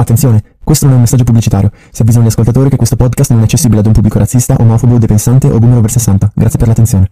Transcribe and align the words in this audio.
Attenzione, 0.00 0.42
questo 0.64 0.86
non 0.86 0.94
è 0.94 0.96
un 0.96 1.02
messaggio 1.02 1.24
pubblicitario. 1.24 1.70
Si 1.90 2.00
avvisa 2.00 2.20
agli 2.20 2.26
ascoltatori 2.26 2.70
che 2.70 2.76
questo 2.76 2.96
podcast 2.96 3.32
non 3.32 3.40
è 3.40 3.44
accessibile 3.44 3.80
ad 3.80 3.86
un 3.86 3.92
pubblico 3.92 4.18
razzista, 4.18 4.56
omofobo, 4.58 4.96
depensante 4.96 5.46
o 5.46 5.58
boomer 5.58 5.76
over 5.76 5.90
60. 5.90 6.32
Grazie 6.34 6.58
per 6.58 6.68
l'attenzione. 6.68 7.10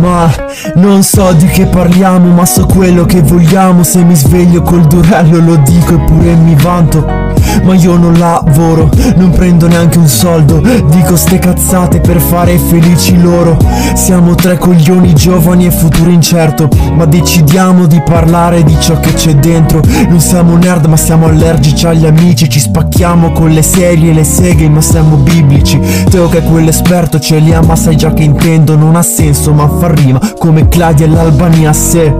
Ma 0.00 0.30
non 0.76 1.02
so 1.02 1.32
di 1.32 1.46
che 1.46 1.66
parliamo, 1.66 2.32
ma 2.32 2.46
so 2.46 2.64
quello 2.66 3.04
che 3.06 3.20
vogliamo. 3.20 3.82
Se 3.82 4.04
mi 4.04 4.14
sveglio 4.14 4.62
col 4.62 4.86
durello 4.86 5.40
lo 5.40 5.56
dico 5.56 5.94
eppure 5.94 6.36
mi 6.36 6.54
vanto. 6.54 7.27
Ma 7.62 7.74
io 7.74 7.96
non 7.96 8.18
lavoro, 8.18 8.88
non 9.16 9.30
prendo 9.30 9.66
neanche 9.66 9.98
un 9.98 10.06
soldo. 10.06 10.60
Dico 10.90 11.16
ste 11.16 11.38
cazzate 11.38 12.00
per 12.00 12.20
fare 12.20 12.56
felici 12.58 13.20
loro. 13.20 13.56
Siamo 13.94 14.34
tre 14.34 14.58
coglioni 14.58 15.14
giovani 15.14 15.66
e 15.66 15.70
futuro 15.70 16.10
incerto. 16.10 16.68
Ma 16.94 17.04
decidiamo 17.04 17.86
di 17.86 18.00
parlare 18.02 18.62
di 18.62 18.76
ciò 18.80 18.98
che 19.00 19.12
c'è 19.12 19.34
dentro. 19.34 19.80
Non 20.08 20.20
siamo 20.20 20.56
nerd, 20.56 20.86
ma 20.86 20.96
siamo 20.96 21.26
allergici 21.26 21.86
agli 21.86 22.06
amici. 22.06 22.48
Ci 22.48 22.60
spacchiamo 22.60 23.32
con 23.32 23.50
le 23.50 23.62
serie 23.62 24.10
e 24.10 24.14
le 24.14 24.24
seghe, 24.24 24.68
ma 24.68 24.80
siamo 24.80 25.16
biblici. 25.16 25.78
Teo 26.08 26.28
che 26.28 26.38
è 26.38 26.42
quell'esperto 26.42 27.18
ce 27.18 27.38
li 27.38 27.52
ha, 27.52 27.60
ma 27.60 27.76
sai 27.76 27.96
già 27.96 28.12
che 28.12 28.22
intendo. 28.22 28.76
Non 28.76 28.96
ha 28.96 29.02
senso, 29.02 29.52
ma 29.52 29.68
fa 29.68 29.92
rima 29.92 30.20
come 30.38 30.68
Claudia 30.68 31.06
e 31.06 31.08
l'Albania 31.08 31.72
sé. 31.72 32.14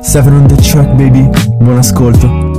Seven 0.00 0.32
on 0.32 0.46
the 0.46 0.56
track, 0.56 0.94
baby. 0.94 1.28
Buon 1.58 1.78
ascolto. 1.78 2.49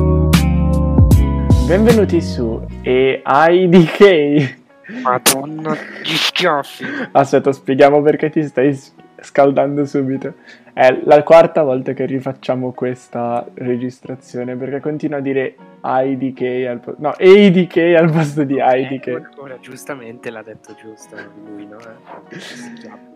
Benvenuti 1.67 2.21
su 2.21 2.65
EIDK. 2.81 4.59
Madonna, 5.03 5.73
gli 6.03 6.09
schiaffi. 6.15 6.83
Aspetta, 7.11 7.51
spieghiamo 7.51 8.01
perché 8.01 8.29
ti 8.29 8.43
stai 8.43 8.77
scaldando 9.21 9.85
subito. 9.85 10.33
È 10.73 10.99
la 11.03 11.23
quarta 11.23 11.63
volta 11.63 11.93
che 11.93 12.05
rifacciamo 12.05 12.71
questa 12.73 13.45
registrazione 13.53 14.55
perché 14.55 14.79
continua 14.79 15.19
a 15.19 15.21
dire 15.21 15.55
IDK 15.83 16.41
al 16.67 16.79
posto... 16.79 17.01
No, 17.01 17.17
EIDK 17.17 17.77
al 17.97 18.11
posto 18.11 18.43
di 18.43 18.57
Eh, 18.57 18.81
IDK. 18.81 19.29
ora 19.37 19.57
giustamente 19.59 20.29
l'ha 20.29 20.43
detto 20.43 20.75
giusto 20.75 21.15
lui, 21.45 21.65
no? 21.65 21.77
Eh? 21.79 23.09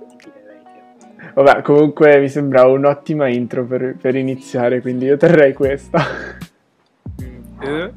Vabbè, 1.34 1.62
comunque 1.62 2.20
mi 2.20 2.30
sembra 2.30 2.66
un'ottima 2.68 3.28
intro 3.28 3.66
per, 3.66 3.96
per 4.00 4.16
iniziare, 4.16 4.80
quindi 4.82 5.06
io 5.06 5.18
terrei 5.18 5.54
questa. 5.54 6.00
Eh? 7.62 7.92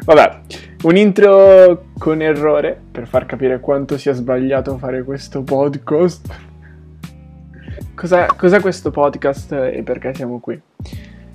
Vabbè, 0.00 0.40
un 0.84 0.96
intro 0.96 1.88
con 1.98 2.22
errore 2.22 2.80
per 2.90 3.06
far 3.06 3.26
capire 3.26 3.60
quanto 3.60 3.98
sia 3.98 4.14
sbagliato 4.14 4.78
fare 4.78 5.02
questo 5.02 5.42
podcast. 5.42 6.34
Cos'è, 7.94 8.26
cos'è 8.34 8.60
questo 8.60 8.90
podcast 8.90 9.52
e 9.52 9.82
perché 9.84 10.14
siamo 10.14 10.40
qui? 10.40 10.58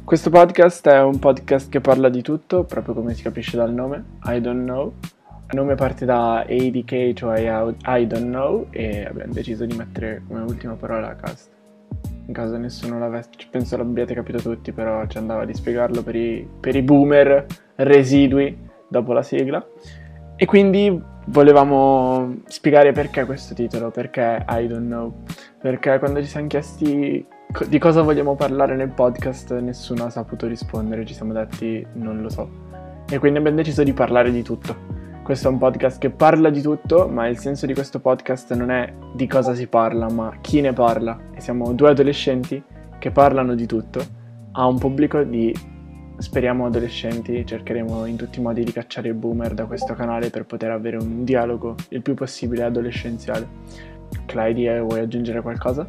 Questo 0.03 0.31
podcast 0.31 0.88
è 0.88 0.99
un 1.03 1.19
podcast 1.19 1.69
che 1.69 1.81
parla 1.81 2.09
di 2.09 2.23
tutto, 2.23 2.64
proprio 2.64 2.95
come 2.95 3.14
si 3.14 3.22
capisce 3.22 3.58
dal 3.58 3.72
nome, 3.72 4.03
I 4.23 4.41
don't 4.41 4.64
know. 4.64 4.94
Il 5.52 5.55
nome 5.55 5.75
parte 5.75 6.05
da 6.05 6.39
ADK, 6.39 7.14
cioè 7.14 7.39
I 7.86 8.08
don't 8.08 8.25
know, 8.25 8.66
e 8.71 9.05
abbiamo 9.05 9.33
deciso 9.33 9.66
di 9.66 9.75
mettere 9.75 10.23
come 10.27 10.42
ultima 10.42 10.73
parola 10.73 11.16
cast. 11.16 11.52
In 12.25 12.33
caso 12.33 12.58
nessuno 12.58 12.97
l'avesse, 12.97 13.30
penso 13.52 13.77
l'abbiate 13.77 14.16
capito 14.16 14.39
tutti, 14.39 14.71
però 14.71 15.05
ci 15.05 15.19
andava 15.19 15.45
di 15.45 15.53
spiegarlo 15.53 16.02
per 16.02 16.16
i, 16.16 16.49
per 16.59 16.75
i 16.75 16.81
boomer 16.81 17.45
residui 17.78 18.66
dopo 18.88 19.14
la 19.14 19.23
sigla. 19.23 19.66
E 20.36 20.45
quindi 20.45 21.02
volevamo 21.28 22.38
spiegare 22.45 22.92
perché 22.92 23.25
questo 23.25 23.53
titolo, 23.53 23.89
perché 23.89 24.45
I 24.47 24.67
don't 24.67 24.86
know. 24.86 25.23
Perché 25.59 25.98
quando 26.00 26.22
ci 26.22 26.28
siamo 26.28 26.48
chiesti 26.48 27.25
co- 27.52 27.66
di 27.66 27.80
cosa 27.80 28.02
vogliamo 28.02 28.36
parlare 28.36 28.75
nel 28.75 28.89
podcast, 28.89 29.58
nessuno 29.59 30.05
ha 30.05 30.09
saputo 30.09 30.48
rispondere, 30.48 31.05
ci 31.05 31.14
siamo 31.14 31.33
detti 31.33 31.86
non 31.94 32.22
lo 32.22 32.30
so. 32.30 32.50
E 33.09 33.20
quindi 33.20 33.39
abbiamo 33.39 33.58
deciso 33.58 33.83
di 33.83 33.94
parlare 33.94 34.31
di 34.31 34.44
tutto. 34.44 34.95
Questo 35.23 35.50
è 35.50 35.52
un 35.52 35.58
podcast 35.58 36.00
che 36.00 36.09
parla 36.09 36.50
di 36.50 36.61
tutto, 36.61 37.08
ma 37.09 37.28
il 37.28 37.38
senso 37.38 37.66
di 37.66 37.73
questo 37.73 37.99
podcast 37.99 38.54
non 38.54 38.71
è 38.71 38.93
di 39.14 39.27
cosa 39.27 39.54
si 39.54 39.67
parla, 39.67 40.10
ma 40.10 40.33
chi 40.39 40.61
ne 40.61 40.71
parla. 40.71 41.20
E 41.33 41.42
siamo 41.42 41.73
due 41.73 41.89
adolescenti 41.89 42.61
che 42.98 43.11
parlano 43.11 43.54
di 43.54 43.66
tutto 43.66 44.02
a 44.54 44.66
un 44.66 44.77
pubblico 44.77 45.23
di, 45.23 45.54
speriamo, 46.17 46.66
adolescenti. 46.66 47.45
Cercheremo 47.45 48.05
in 48.05 48.16
tutti 48.16 48.39
i 48.39 48.42
modi 48.42 48.64
di 48.64 48.72
cacciare 48.72 49.10
i 49.10 49.14
boomer 49.14 49.54
da 49.54 49.66
questo 49.66 49.94
canale 49.94 50.30
per 50.30 50.45
poter 50.45 50.72
avere 50.72 50.98
un 50.98 51.23
dialogo 51.23 51.76
il 51.89 52.02
più 52.02 52.14
possibile 52.14 52.64
adolescenziale. 52.64 53.48
Clyde, 54.26 54.80
vuoi 54.80 55.00
aggiungere 55.00 55.42
qualcosa? 55.42 55.88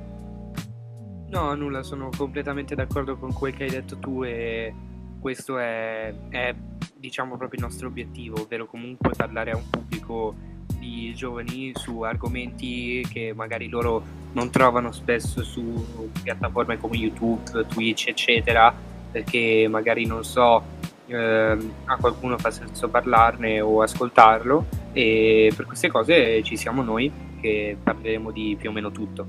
No, 1.30 1.54
nulla, 1.54 1.82
sono 1.82 2.08
completamente 2.16 2.74
d'accordo 2.74 3.16
con 3.16 3.32
quel 3.32 3.54
che 3.54 3.64
hai 3.64 3.70
detto 3.70 3.98
tu 3.98 4.22
e 4.24 4.74
questo 5.20 5.58
è, 5.58 6.14
è, 6.30 6.54
diciamo 6.96 7.36
proprio 7.36 7.60
il 7.60 7.66
nostro 7.66 7.88
obiettivo, 7.88 8.40
ovvero 8.40 8.66
comunque 8.66 9.10
parlare 9.16 9.50
a 9.50 9.56
un 9.56 9.68
pubblico 9.68 10.34
di 10.78 11.12
giovani 11.14 11.72
su 11.74 12.00
argomenti 12.02 13.04
che 13.10 13.32
magari 13.34 13.68
loro 13.68 14.02
non 14.32 14.50
trovano 14.50 14.92
spesso 14.92 15.42
su 15.42 16.10
piattaforme 16.22 16.78
come 16.78 16.96
YouTube, 16.96 17.66
Twitch, 17.66 18.08
eccetera, 18.08 18.72
perché 19.18 19.66
magari 19.68 20.06
non 20.06 20.22
so, 20.22 20.62
ehm, 21.06 21.72
a 21.86 21.96
qualcuno 21.96 22.38
fa 22.38 22.50
senso 22.50 22.88
parlarne 22.88 23.60
o 23.60 23.82
ascoltarlo 23.82 24.66
e 24.92 25.52
per 25.56 25.66
queste 25.66 25.88
cose 25.88 26.42
ci 26.44 26.56
siamo 26.56 26.82
noi 26.82 27.10
che 27.40 27.76
parleremo 27.82 28.30
di 28.30 28.56
più 28.58 28.70
o 28.70 28.72
meno 28.72 28.90
tutto. 28.92 29.26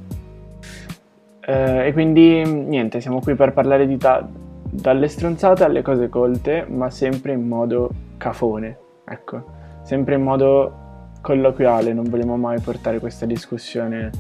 Eh, 1.42 1.88
e 1.88 1.94
quindi 1.94 2.44
niente, 2.44 3.02
siamo 3.02 3.20
qui 3.20 3.34
per 3.34 3.54
parlare 3.54 3.88
di 3.88 3.98
ta- 3.98 4.28
dalle 4.72 5.08
stronzate 5.08 5.64
alle 5.64 5.82
cose 5.82 6.10
colte, 6.10 6.66
ma 6.70 6.92
sempre 6.92 7.34
in 7.34 7.48
modo 7.48 7.90
cafone, 8.18 8.78
ecco, 9.06 9.44
sempre 9.84 10.16
in 10.16 10.22
modo 10.22 11.08
colloquiale, 11.22 11.94
non 11.94 12.06
vogliamo 12.06 12.38
mai 12.38 12.60
portare 12.60 13.00
questa 13.00 13.26
discussione 13.26 14.12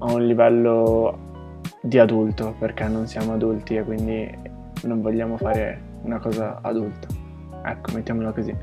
a 0.00 0.12
un 0.12 0.26
livello 0.26 1.60
di 1.80 1.98
adulto, 1.98 2.56
perché 2.58 2.88
non 2.88 3.06
siamo 3.06 3.34
adulti 3.34 3.76
e 3.76 3.84
quindi 3.84 4.54
non 4.82 5.00
vogliamo 5.00 5.36
fare 5.36 5.80
una 6.02 6.18
cosa 6.18 6.58
adulta. 6.62 7.08
Ecco, 7.64 7.92
mettiamola 7.92 8.32
così. 8.32 8.54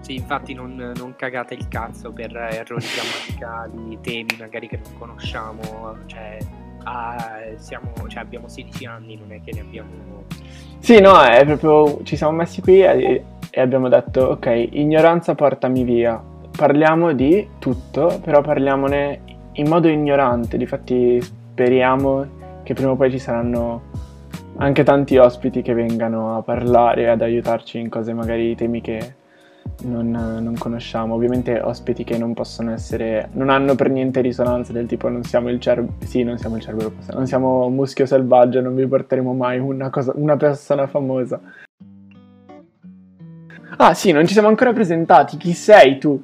Sì, 0.00 0.16
infatti 0.16 0.52
non, 0.52 0.74
non 0.96 1.14
cagate 1.16 1.54
il 1.54 1.68
cazzo 1.68 2.10
per 2.12 2.34
errori 2.34 2.84
grammaticali, 2.84 3.98
temi 4.00 4.36
magari 4.38 4.66
che 4.66 4.80
non 4.82 4.98
conosciamo, 4.98 5.96
cioè, 6.06 6.38
ah, 6.82 7.40
siamo, 7.56 7.92
cioè 8.08 8.20
abbiamo 8.20 8.48
16 8.48 8.84
anni, 8.84 9.16
non 9.16 9.32
è 9.32 9.40
che 9.44 9.52
ne 9.54 9.60
abbiamo... 9.60 10.24
Sì, 10.80 11.00
no, 11.00 11.20
è 11.22 11.44
proprio. 11.44 12.02
Ci 12.02 12.16
siamo 12.16 12.32
messi 12.32 12.60
qui 12.60 12.82
e, 12.82 13.24
e 13.48 13.60
abbiamo 13.60 13.88
detto: 13.88 14.22
Ok, 14.22 14.68
ignoranza 14.72 15.36
portami 15.36 15.84
via. 15.84 16.20
Parliamo 16.56 17.12
di 17.12 17.48
tutto, 17.60 18.18
però 18.20 18.40
parliamone 18.40 19.20
in 19.52 19.68
modo 19.68 19.86
ignorante. 19.86 20.56
Difatti, 20.56 21.22
speriamo 21.22 22.26
che 22.64 22.74
prima 22.74 22.90
o 22.90 22.96
poi 22.96 23.12
ci 23.12 23.20
saranno 23.20 23.82
anche 24.56 24.82
tanti 24.84 25.16
ospiti 25.16 25.62
che 25.62 25.74
vengano 25.74 26.36
a 26.36 26.42
parlare, 26.42 27.08
ad 27.08 27.22
aiutarci 27.22 27.78
in 27.78 27.88
cose, 27.88 28.12
magari 28.12 28.54
temi 28.54 28.80
che 28.80 29.14
non, 29.84 30.10
non 30.10 30.54
conosciamo. 30.58 31.14
Ovviamente, 31.14 31.60
ospiti 31.60 32.04
che 32.04 32.18
non 32.18 32.34
possono 32.34 32.72
essere. 32.72 33.30
non 33.32 33.48
hanno 33.48 33.74
per 33.74 33.90
niente 33.90 34.20
risonanza, 34.20 34.72
del 34.72 34.86
tipo 34.86 35.08
non 35.08 35.22
siamo 35.24 35.48
il 35.48 35.60
cervo. 35.60 35.94
Sì, 36.04 36.22
non 36.22 36.38
siamo 36.38 36.56
il 36.56 36.62
cervo, 36.62 36.92
non 37.12 37.26
siamo 37.26 37.68
muschio 37.68 38.06
selvaggio, 38.06 38.60
non 38.60 38.74
vi 38.74 38.86
porteremo 38.86 39.32
mai 39.32 39.58
una, 39.58 39.90
cosa, 39.90 40.12
una 40.14 40.36
persona 40.36 40.86
famosa. 40.86 41.40
Ah, 43.76 43.94
sì, 43.94 44.12
non 44.12 44.26
ci 44.26 44.34
siamo 44.34 44.48
ancora 44.48 44.72
presentati. 44.72 45.36
Chi 45.38 45.54
sei 45.54 45.98
tu? 45.98 46.22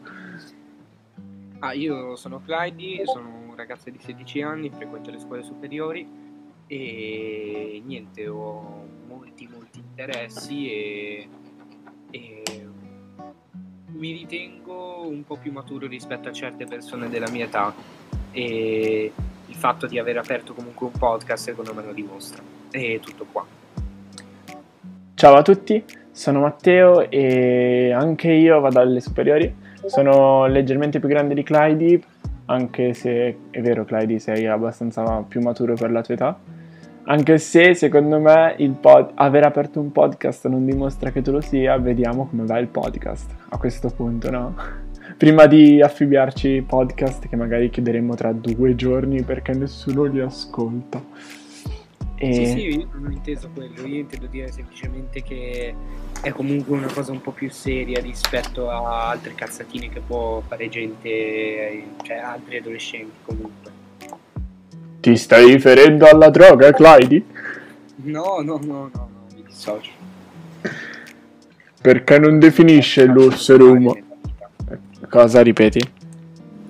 Ah, 1.60 1.72
io 1.72 2.14
sono 2.14 2.40
Clyde, 2.44 3.04
sono 3.04 3.28
un 3.48 3.56
ragazzo 3.56 3.90
di 3.90 3.98
16 3.98 4.42
anni, 4.42 4.70
frequento 4.70 5.10
le 5.10 5.18
scuole 5.18 5.42
superiori 5.42 6.27
e 6.68 7.82
niente, 7.84 8.28
ho 8.28 8.86
molti 9.08 9.48
molti 9.50 9.80
interessi 9.80 10.70
e, 10.70 11.28
e 12.10 12.42
mi 13.92 14.12
ritengo 14.12 15.08
un 15.08 15.24
po' 15.24 15.36
più 15.36 15.50
maturo 15.50 15.86
rispetto 15.86 16.28
a 16.28 16.32
certe 16.32 16.66
persone 16.66 17.08
della 17.08 17.30
mia 17.30 17.46
età 17.46 17.74
e 18.30 19.10
il 19.46 19.54
fatto 19.54 19.86
di 19.86 19.98
aver 19.98 20.18
aperto 20.18 20.52
comunque 20.52 20.86
un 20.86 20.92
podcast 20.92 21.42
secondo 21.44 21.72
me 21.72 21.82
lo 21.82 21.92
dimostra. 21.92 22.42
E 22.70 23.00
tutto 23.02 23.26
qua. 23.32 23.46
Ciao 25.14 25.34
a 25.34 25.42
tutti, 25.42 25.82
sono 26.12 26.40
Matteo 26.40 27.08
e 27.10 27.90
anche 27.92 28.30
io 28.30 28.60
vado 28.60 28.80
alle 28.80 29.00
superiori. 29.00 29.52
Sono 29.86 30.46
leggermente 30.46 31.00
più 31.00 31.08
grande 31.08 31.32
di 31.32 31.42
Clyde, 31.42 32.02
anche 32.44 32.92
se 32.92 33.36
è 33.50 33.60
vero 33.62 33.86
Clyde 33.86 34.18
sei 34.18 34.46
abbastanza 34.46 35.24
più 35.26 35.40
maturo 35.40 35.72
per 35.74 35.90
la 35.90 36.02
tua 36.02 36.14
età. 36.14 36.38
Anche 37.10 37.38
se 37.38 37.72
secondo 37.74 38.20
me 38.20 38.54
pod- 38.78 39.12
aver 39.14 39.46
aperto 39.46 39.80
un 39.80 39.92
podcast 39.92 40.46
non 40.46 40.66
dimostra 40.66 41.10
che 41.10 41.22
tu 41.22 41.30
lo 41.30 41.40
sia, 41.40 41.78
vediamo 41.78 42.26
come 42.26 42.44
va 42.44 42.58
il 42.58 42.66
podcast 42.66 43.34
a 43.48 43.56
questo 43.56 43.88
punto, 43.88 44.30
no? 44.30 44.54
Prima 45.16 45.46
di 45.46 45.80
affibbiarci 45.80 46.64
podcast 46.68 47.26
che 47.26 47.34
magari 47.34 47.70
chiuderemo 47.70 48.14
tra 48.14 48.32
due 48.32 48.74
giorni 48.74 49.22
perché 49.22 49.54
nessuno 49.54 50.04
li 50.04 50.20
ascolta. 50.20 51.02
E... 52.16 52.32
Sì, 52.34 52.46
sì, 52.46 52.60
io 52.76 52.88
non 52.92 53.06
ho 53.06 53.10
inteso 53.10 53.48
quello, 53.54 53.86
io 53.86 54.00
intendo 54.00 54.26
dire 54.26 54.52
semplicemente 54.52 55.22
che 55.22 55.74
è 56.20 56.28
comunque 56.28 56.76
una 56.76 56.92
cosa 56.92 57.12
un 57.12 57.22
po' 57.22 57.30
più 57.30 57.48
seria 57.48 58.02
rispetto 58.02 58.68
a 58.68 59.08
altre 59.08 59.34
cazzatine 59.34 59.88
che 59.88 60.00
può 60.06 60.42
fare 60.46 60.68
gente, 60.68 61.84
cioè 62.02 62.18
altri 62.18 62.58
adolescenti 62.58 63.16
comunque. 63.24 63.77
Ti 65.08 65.16
stai 65.16 65.52
riferendo 65.52 66.06
alla 66.06 66.28
droga, 66.28 66.70
Clyde? 66.70 67.24
No, 68.02 68.42
no, 68.42 68.60
no, 68.60 68.60
no, 68.62 68.90
no, 68.92 69.10
mi 69.34 69.42
dissocio. 69.42 69.90
Perché 71.80 72.18
non 72.18 72.38
definisce 72.38 73.06
l'essere 73.06 73.62
umano? 73.62 74.02
Cosa 75.08 75.40
ripeti? 75.40 75.80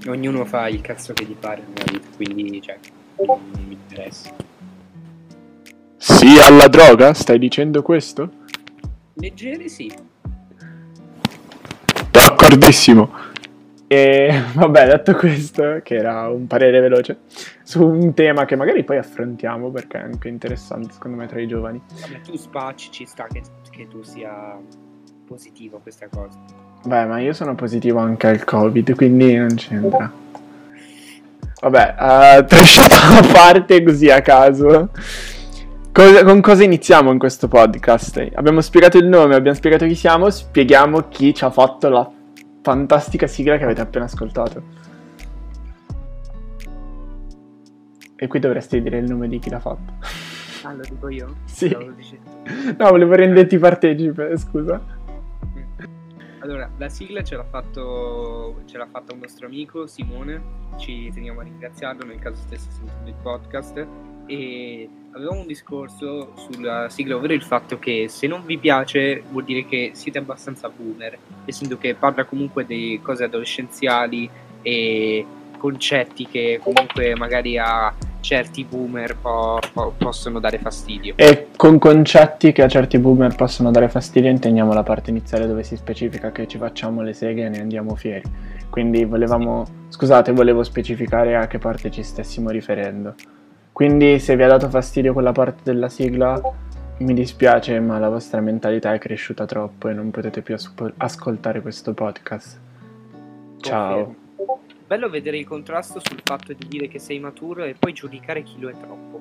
Ognuno 0.07 0.45
fa 0.45 0.69
il 0.69 0.81
cazzo 0.83 1.15
che 1.15 1.25
gli 1.25 1.35
pare 1.35 1.65
nella 1.67 1.91
vita, 1.91 2.07
quindi 2.15 2.63
cioè, 2.63 2.79
non 3.27 3.41
mi 3.67 3.73
interessa. 3.73 4.31
Sì 5.97 6.39
alla 6.39 6.69
droga? 6.69 7.15
Stai 7.15 7.41
dicendo 7.41 7.83
questo? 7.83 8.31
Leggere 9.15 9.69
sì. 9.69 9.93
D'accordissimo. 12.13 13.11
E 13.91 14.43
vabbè, 14.53 14.87
detto 14.87 15.15
questo, 15.15 15.81
che 15.83 15.97
era 15.97 16.29
un 16.29 16.47
parere 16.47 16.79
veloce, 16.81 17.21
su 17.63 17.83
un 17.85 18.13
tema 18.13 18.45
che 18.45 18.55
magari 18.55 18.85
poi 18.85 18.99
affrontiamo 18.99 19.71
perché 19.71 19.99
è 19.99 20.03
anche 20.03 20.29
interessante 20.29 20.93
secondo 20.93 21.17
me 21.17 21.27
tra 21.27 21.41
i 21.41 21.49
giovani. 21.49 21.81
Vabbè, 22.03 22.21
tu 22.21 22.37
spacci, 22.37 22.91
ci 22.93 23.07
sta 23.07 23.27
che, 23.33 23.41
che 23.71 23.89
tu 23.89 24.03
sia 24.03 24.57
positivo 25.27 25.79
a 25.79 25.81
questa 25.81 26.07
cosa. 26.09 26.39
Beh, 26.85 27.07
ma 27.07 27.19
io 27.19 27.33
sono 27.33 27.55
positivo 27.55 27.99
anche 27.99 28.27
al 28.27 28.45
Covid, 28.45 28.95
quindi 28.95 29.35
non 29.35 29.55
c'entra. 29.55 30.13
Vabbè, 31.61 31.95
uh, 32.39 32.45
trasciata 32.45 33.19
a 33.19 33.33
parte 33.33 33.83
così 33.83 34.11
a 34.11 34.21
caso. 34.21 34.91
Cosa- 35.93 36.25
con 36.25 36.43
cosa 36.43 36.63
iniziamo 36.63 37.11
in 37.11 37.19
questo 37.19 37.49
podcast? 37.49 38.29
Abbiamo 38.35 38.61
spiegato 38.61 38.99
il 38.99 39.07
nome, 39.07 39.35
abbiamo 39.35 39.57
spiegato 39.57 39.87
chi 39.87 39.95
siamo, 39.95 40.29
spieghiamo 40.29 41.09
chi 41.09 41.35
ci 41.35 41.45
ha 41.45 41.51
fatto 41.51 41.89
la 41.89 42.09
fantastica 42.69 43.27
sigla 43.27 43.57
che 43.57 43.65
avete 43.65 43.81
appena 43.81 44.05
ascoltato. 44.05 44.63
E 48.15 48.27
qui 48.27 48.39
dovresti 48.39 48.83
dire 48.83 48.99
il 48.99 49.09
nome 49.09 49.27
di 49.27 49.39
chi 49.39 49.49
l'ha 49.49 49.59
fatto. 49.59 49.95
Ah, 50.65 50.75
lo 50.75 50.83
dico 50.83 51.09
io? 51.09 51.37
Sì. 51.47 51.75
No, 52.77 52.91
volevo 52.91 53.15
renderti 53.15 53.57
partecipe, 53.59 54.37
scusa. 54.37 54.81
Allora, 56.41 56.71
la 56.77 56.89
sigla 56.91 57.23
ce 57.23 57.37
l'ha, 57.37 57.45
fatto, 57.45 58.63
ce 58.67 58.77
l'ha 58.77 58.87
fatta 58.87 59.15
un 59.15 59.21
nostro 59.21 59.47
amico 59.47 59.87
Simone, 59.87 60.41
ci 60.77 61.11
teniamo 61.13 61.41
a 61.41 61.45
ringraziarlo 61.45 62.05
nel 62.05 62.19
caso 62.19 62.37
stesse 62.37 62.71
sentendo 62.71 63.09
il 63.09 63.17
podcast 63.21 63.87
e 64.29 64.89
avevamo 65.13 65.41
un 65.41 65.47
discorso 65.47 66.33
sulla 66.37 66.89
sigla, 66.89 67.17
ovvero 67.17 67.33
il 67.33 67.43
fatto 67.43 67.79
che 67.79 68.07
se 68.09 68.27
non 68.27 68.45
vi 68.45 68.59
piace 68.59 69.23
vuol 69.31 69.45
dire 69.45 69.65
che 69.65 69.91
siete 69.95 70.19
abbastanza 70.19 70.69
boomer, 70.69 71.19
essendo 71.45 71.79
che 71.79 71.95
parla 71.95 72.25
comunque 72.25 72.65
di 72.65 73.01
cose 73.03 73.25
adolescenziali 73.25 74.29
e 74.63 75.27
concetti 75.59 76.27
che 76.27 76.61
comunque 76.63 77.17
magari 77.17 77.59
a 77.59 77.93
certi 78.21 78.65
boomer 78.65 79.17
po- 79.17 79.59
po- 79.73 79.95
possono 79.97 80.39
dare 80.39 80.59
fastidio. 80.59 81.15
E 81.17 81.49
con 81.57 81.79
concetti 81.79 82.53
che 82.53 82.63
a 82.63 82.69
certi 82.69 82.99
boomer 82.99 83.35
possono 83.35 83.71
dare 83.71 83.89
fastidio 83.89 84.31
intendiamo 84.31 84.73
la 84.73 84.83
parte 84.83 85.11
iniziale 85.11 85.47
dove 85.47 85.63
si 85.63 85.77
specifica 85.77 86.31
che 86.31 86.47
ci 86.47 86.59
facciamo 86.59 87.03
le 87.03 87.13
seghe 87.13 87.47
e 87.47 87.49
ne 87.49 87.61
andiamo 87.61 87.95
fieri. 87.95 88.31
Quindi 88.71 89.05
volevamo, 89.05 89.67
scusate, 89.89 90.33
volevo 90.33 90.63
specificare 90.63 91.37
a 91.37 91.47
che 91.47 91.59
parte 91.59 91.91
ci 91.91 92.03
stessimo 92.03 92.51
riferendo. 92.51 93.15
Quindi 93.79 94.19
se 94.19 94.35
vi 94.35 94.43
ha 94.43 94.49
dato 94.49 94.69
fastidio 94.69 95.13
quella 95.13 95.31
parte 95.31 95.61
della 95.63 95.89
sigla, 95.89 96.41
mi 96.97 97.15
dispiace, 97.15 97.79
ma 97.79 98.01
la 98.01 98.09
vostra 98.09 98.41
mentalità 98.41 98.93
è 98.93 98.99
cresciuta 98.99 99.47
troppo 99.47 99.87
e 99.87 99.93
non 99.93 100.11
potete 100.11 100.43
più 100.43 100.57
ascoltare 100.97 101.61
questo 101.61 101.95
podcast. 101.95 102.59
Ciao. 103.61 104.17
Confermo. 104.35 104.63
Bello 104.85 105.09
vedere 105.09 105.39
il 105.39 105.47
contrasto 105.47 106.01
sul 106.03 106.19
fatto 106.25 106.53
di 106.55 106.67
dire 106.67 106.89
che 106.89 106.99
sei 106.99 107.21
maturo 107.21 107.63
e 107.63 107.77
poi 107.79 107.93
giudicare 107.93 108.43
chi 108.43 108.59
lo 108.59 108.69
è 108.69 108.75
troppo. 108.77 109.21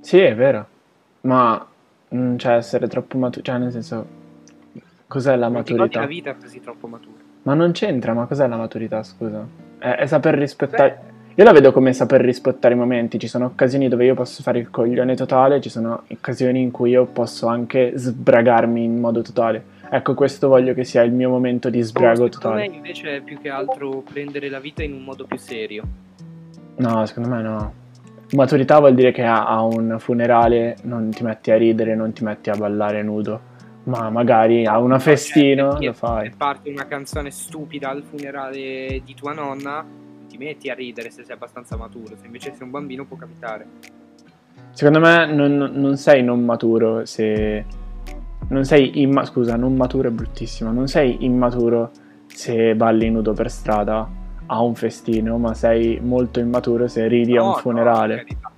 Sì, 0.00 0.18
è 0.18 0.34
vero. 0.34 0.66
Ma 1.20 1.68
mm, 2.14 2.36
cioè 2.38 2.54
essere 2.54 2.88
troppo 2.88 3.18
maturo, 3.18 3.44
cioè 3.44 3.58
nel 3.58 3.70
senso 3.70 4.06
cos'è 5.06 5.36
la 5.36 5.48
Non 5.48 5.62
ti 5.62 5.74
maturità? 5.74 6.00
la 6.00 6.06
vita 6.06 6.34
così 6.36 6.58
troppo 6.58 6.86
maturo. 6.86 7.16
Ma 7.42 7.52
non 7.52 7.72
c'entra, 7.72 8.14
ma 8.14 8.24
cos'è 8.24 8.46
la 8.46 8.56
maturità, 8.56 9.02
scusa? 9.02 9.46
È, 9.76 9.90
è 9.90 10.06
saper 10.06 10.36
rispettare. 10.36 11.11
Io 11.34 11.44
la 11.44 11.52
vedo 11.52 11.72
come 11.72 11.92
saper 11.94 12.20
rispettare 12.20 12.74
i 12.74 12.76
momenti. 12.76 13.18
Ci 13.18 13.26
sono 13.26 13.46
occasioni 13.46 13.88
dove 13.88 14.04
io 14.04 14.14
posso 14.14 14.42
fare 14.42 14.58
il 14.58 14.68
coglione 14.70 15.14
totale, 15.16 15.60
ci 15.60 15.70
sono 15.70 16.02
occasioni 16.08 16.60
in 16.60 16.70
cui 16.70 16.90
io 16.90 17.06
posso 17.06 17.46
anche 17.46 17.92
sbragarmi 17.94 18.84
in 18.84 18.98
modo 19.00 19.22
totale. 19.22 19.64
Ecco, 19.90 20.14
questo 20.14 20.48
voglio 20.48 20.74
che 20.74 20.84
sia 20.84 21.02
il 21.02 21.12
mio 21.12 21.28
momento 21.30 21.68
di 21.70 21.80
sbrago 21.82 22.24
Secondo 22.30 22.38
totale. 22.38 22.68
me 22.68 22.74
invece 22.76 23.16
è 23.16 23.20
più 23.20 23.38
che 23.40 23.48
altro 23.50 24.02
prendere 24.10 24.48
la 24.48 24.58
vita 24.60 24.82
in 24.82 24.92
un 24.92 25.02
modo 25.04 25.24
più 25.26 25.38
serio. 25.38 25.82
No, 26.76 27.04
secondo 27.06 27.28
me 27.28 27.42
no. 27.42 27.72
Maturità 28.32 28.78
vuol 28.78 28.94
dire 28.94 29.12
che 29.12 29.22
a, 29.24 29.46
a 29.46 29.62
un 29.62 29.96
funerale 29.98 30.76
non 30.84 31.10
ti 31.10 31.22
metti 31.22 31.50
a 31.50 31.56
ridere, 31.56 31.94
non 31.94 32.12
ti 32.12 32.24
metti 32.24 32.48
a 32.50 32.56
ballare 32.56 33.02
nudo. 33.02 33.50
Ma 33.84 34.08
magari 34.10 34.64
a 34.64 34.78
una 34.78 34.98
festino 34.98 35.72
Cioè, 35.72 35.86
lo 35.86 35.92
fai. 35.92 36.30
parte 36.36 36.70
una 36.70 36.86
canzone 36.86 37.30
stupida 37.30 37.90
al 37.90 38.02
funerale 38.02 39.02
di 39.04 39.14
tua 39.14 39.32
nonna, 39.32 39.84
metti 40.44 40.70
a 40.70 40.74
ridere 40.74 41.10
se 41.10 41.24
sei 41.24 41.34
abbastanza 41.34 41.76
maturo. 41.76 42.16
Se 42.16 42.26
invece 42.26 42.52
sei 42.52 42.62
un 42.62 42.70
bambino 42.70 43.04
può 43.04 43.16
capitare. 43.16 43.66
Secondo 44.72 45.00
me 45.00 45.32
non, 45.32 45.56
non 45.74 45.96
sei 45.96 46.22
non 46.22 46.44
maturo 46.44 47.04
se... 47.04 47.64
Non 48.48 48.64
sei 48.64 49.00
imma- 49.00 49.24
scusa, 49.24 49.56
non 49.56 49.74
maturo 49.76 50.08
è 50.08 50.10
bruttissimo. 50.10 50.72
Non 50.72 50.88
sei 50.88 51.24
immaturo 51.24 51.90
se 52.26 52.74
balli 52.74 53.10
nudo 53.10 53.32
per 53.32 53.50
strada 53.50 54.08
a 54.46 54.60
un 54.62 54.74
festino, 54.74 55.38
ma 55.38 55.54
sei 55.54 56.00
molto 56.00 56.40
immaturo 56.40 56.88
se 56.88 57.06
ridi 57.06 57.36
a 57.36 57.40
No, 57.40 57.46
un 57.46 57.50
no, 57.52 57.56
funerale. 57.56 58.16
carità, 58.16 58.50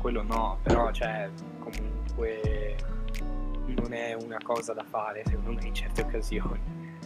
quello 0.00 0.22
no, 0.22 0.58
però 0.62 0.90
cioè 0.90 1.28
comunque 1.60 2.76
non 3.66 3.92
è 3.92 4.16
una 4.22 4.38
cosa 4.42 4.72
da 4.74 4.84
fare 4.86 5.22
secondo 5.26 5.52
me 5.52 5.66
in 5.66 5.74
certe 5.74 6.02
occasioni. 6.02 6.60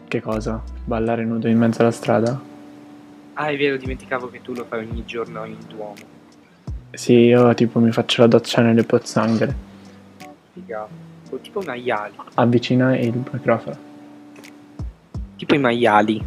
Che 0.08 0.20
cosa? 0.20 0.61
Ballare 0.85 1.25
nudo 1.25 1.46
in 1.49 1.58
mezzo 1.58 1.82
alla 1.82 1.90
strada? 1.93 2.40
Ah, 3.42 3.50
è 3.50 3.56
vero, 3.56 3.76
dimenticavo 3.76 4.30
che 4.30 4.40
tu 4.40 4.54
lo 4.54 4.64
fai 4.64 4.86
ogni 4.88 5.04
giorno 5.04 5.44
in 5.44 5.56
Duomo. 5.66 5.96
Sì, 6.92 7.12
io 7.14 7.52
tipo 7.54 7.80
mi 7.80 7.90
faccio 7.90 8.20
la 8.22 8.28
doccia 8.28 8.62
nelle 8.62 8.84
pozzanghere. 8.84 9.52
Figa. 10.52 10.86
O 11.28 11.36
tipo 11.38 11.60
i 11.60 11.64
maiali. 11.66 12.14
Avvicina 12.34 12.96
il 12.96 13.20
microfono. 13.32 13.76
Tipo 15.34 15.56
i 15.56 15.58
maiali. 15.58 16.25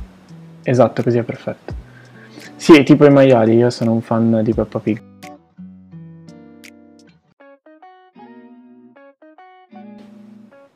Esatto, 0.61 1.03
così 1.03 1.17
è 1.19 1.23
perfetto. 1.23 1.73
Sì, 2.57 2.83
tipo 2.83 3.05
i 3.05 3.11
maiali, 3.11 3.55
io 3.55 3.69
sono 3.69 3.93
un 3.93 4.01
fan 4.01 4.41
di 4.43 4.53
Peppa 4.53 4.79
Pig. 4.79 5.01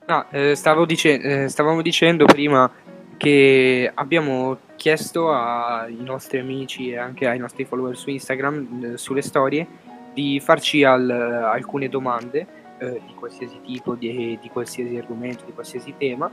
No, 0.07 0.25
eh, 0.31 0.55
stavo 0.55 0.85
dice- 0.85 1.19
eh, 1.19 1.47
stavamo 1.49 1.81
dicendo 1.81 2.23
prima 2.23 2.71
che 3.17 3.91
abbiamo 3.93 4.57
chiesto 4.79 5.33
ai 5.33 5.97
nostri 5.99 6.39
amici 6.39 6.91
e 6.91 6.97
anche 6.97 7.27
ai 7.27 7.37
nostri 7.37 7.65
follower 7.65 7.97
su 7.97 8.09
Instagram, 8.09 8.93
eh, 8.93 8.97
sulle 8.97 9.21
storie, 9.21 9.67
di 10.13 10.39
farci 10.39 10.85
al- 10.85 11.09
alcune 11.09 11.89
domande 11.89 12.47
eh, 12.79 13.01
di 13.05 13.13
qualsiasi 13.13 13.59
tipo, 13.61 13.95
di, 13.95 14.39
di 14.41 14.49
qualsiasi 14.49 14.95
argomento, 14.95 15.43
di 15.43 15.51
qualsiasi 15.51 15.95
tema, 15.97 16.31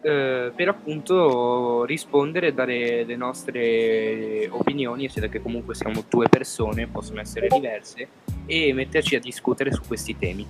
eh, 0.00 0.52
per 0.54 0.68
appunto 0.68 1.84
rispondere 1.84 2.46
e 2.46 2.54
dare 2.54 3.02
le 3.02 3.16
nostre 3.16 4.48
opinioni, 4.48 5.06
essendo 5.06 5.28
che 5.28 5.42
comunque 5.42 5.74
siamo 5.74 6.04
due 6.08 6.28
persone, 6.28 6.86
possono 6.86 7.20
essere 7.20 7.48
diverse, 7.48 8.06
e 8.46 8.72
metterci 8.72 9.16
a 9.16 9.20
discutere 9.20 9.72
su 9.72 9.82
questi 9.88 10.16
temi. 10.16 10.46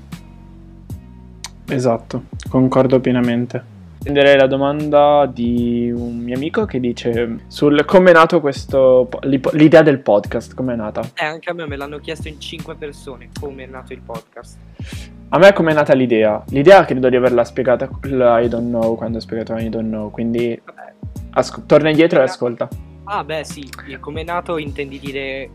Esatto, 1.68 2.24
concordo 2.50 3.00
pienamente. 3.00 3.75
Prenderei 4.06 4.36
la 4.36 4.46
domanda 4.46 5.26
di 5.26 5.90
un 5.92 6.18
mio 6.18 6.36
amico 6.36 6.64
che 6.64 6.78
dice 6.78 7.40
sul 7.48 7.84
come 7.84 8.10
è 8.10 8.12
nato 8.12 8.40
questo 8.40 9.08
l'idea 9.22 9.82
del 9.82 9.98
podcast, 9.98 10.54
come 10.54 10.74
è 10.74 10.76
nata? 10.76 11.00
Eh, 11.16 11.24
anche 11.24 11.50
a 11.50 11.52
me 11.52 11.66
me 11.66 11.74
l'hanno 11.74 11.98
chiesto 11.98 12.28
in 12.28 12.38
5 12.38 12.76
persone 12.76 13.30
come 13.40 13.64
è 13.64 13.66
nato 13.66 13.92
il 13.92 14.02
podcast. 14.02 14.58
A 15.30 15.38
me 15.38 15.52
come 15.52 15.72
è 15.72 15.74
nata 15.74 15.92
l'idea? 15.94 16.40
L'idea 16.50 16.84
credo 16.84 17.08
di 17.08 17.16
averla 17.16 17.42
spiegata 17.42 17.90
la 18.02 18.38
I 18.38 18.46
don't 18.46 18.68
know 18.68 18.94
quando 18.94 19.18
ho 19.18 19.20
spiegato 19.20 19.56
I 19.56 19.68
don't 19.68 19.88
know, 19.88 20.08
quindi 20.12 20.56
asco- 21.30 21.64
torna 21.66 21.90
indietro 21.90 22.20
e 22.20 22.22
ascolta. 22.22 22.68
Ah, 23.06 23.24
beh, 23.24 23.42
sì, 23.42 23.68
e 23.88 23.98
come 23.98 24.20
è 24.20 24.24
nato 24.24 24.56
intendi 24.56 25.00
dire 25.00 25.50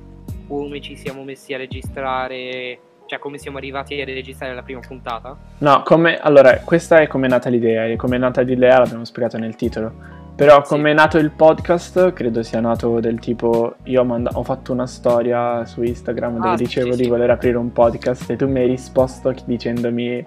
come 0.49 0.81
ci 0.81 0.97
siamo 0.97 1.23
messi 1.23 1.53
a 1.53 1.57
registrare, 1.57 2.77
cioè 3.11 3.19
come 3.19 3.37
siamo 3.37 3.57
arrivati 3.57 3.99
a 3.99 4.05
registrare 4.05 4.53
la 4.55 4.61
prima 4.61 4.79
puntata? 4.79 5.35
No, 5.57 5.81
come 5.83 6.17
allora, 6.17 6.59
questa 6.63 6.99
è 7.01 7.07
come 7.07 7.27
è 7.27 7.29
nata 7.29 7.49
l'idea 7.49 7.83
e 7.85 7.97
come 7.97 8.15
è 8.15 8.19
nata 8.19 8.39
l'idea 8.39 8.77
l'abbiamo 8.79 9.03
spiegato 9.03 9.37
nel 9.37 9.57
titolo. 9.57 9.91
Però 10.33 10.63
Sì. 10.63 10.69
come 10.69 10.91
è 10.91 10.93
nato 10.93 11.17
il 11.17 11.29
podcast, 11.31 12.13
credo 12.13 12.41
sia 12.41 12.61
nato 12.61 13.01
del 13.01 13.19
tipo, 13.19 13.75
io 13.83 13.99
ho, 13.99 14.05
manda- 14.05 14.31
ho 14.33 14.43
fatto 14.43 14.71
una 14.71 14.87
storia 14.87 15.65
su 15.65 15.83
Instagram 15.83 16.35
dove 16.37 16.49
Ah, 16.51 16.57
sì, 16.57 16.63
dicevo 16.63 16.91
sì, 16.93 16.97
di 16.99 17.03
sì. 17.03 17.09
voler 17.09 17.29
aprire 17.31 17.57
un 17.57 17.73
podcast 17.73 18.29
e 18.29 18.37
tu 18.37 18.47
mi 18.47 18.59
hai 18.61 18.67
risposto 18.67 19.35
dicendomi, 19.43 20.25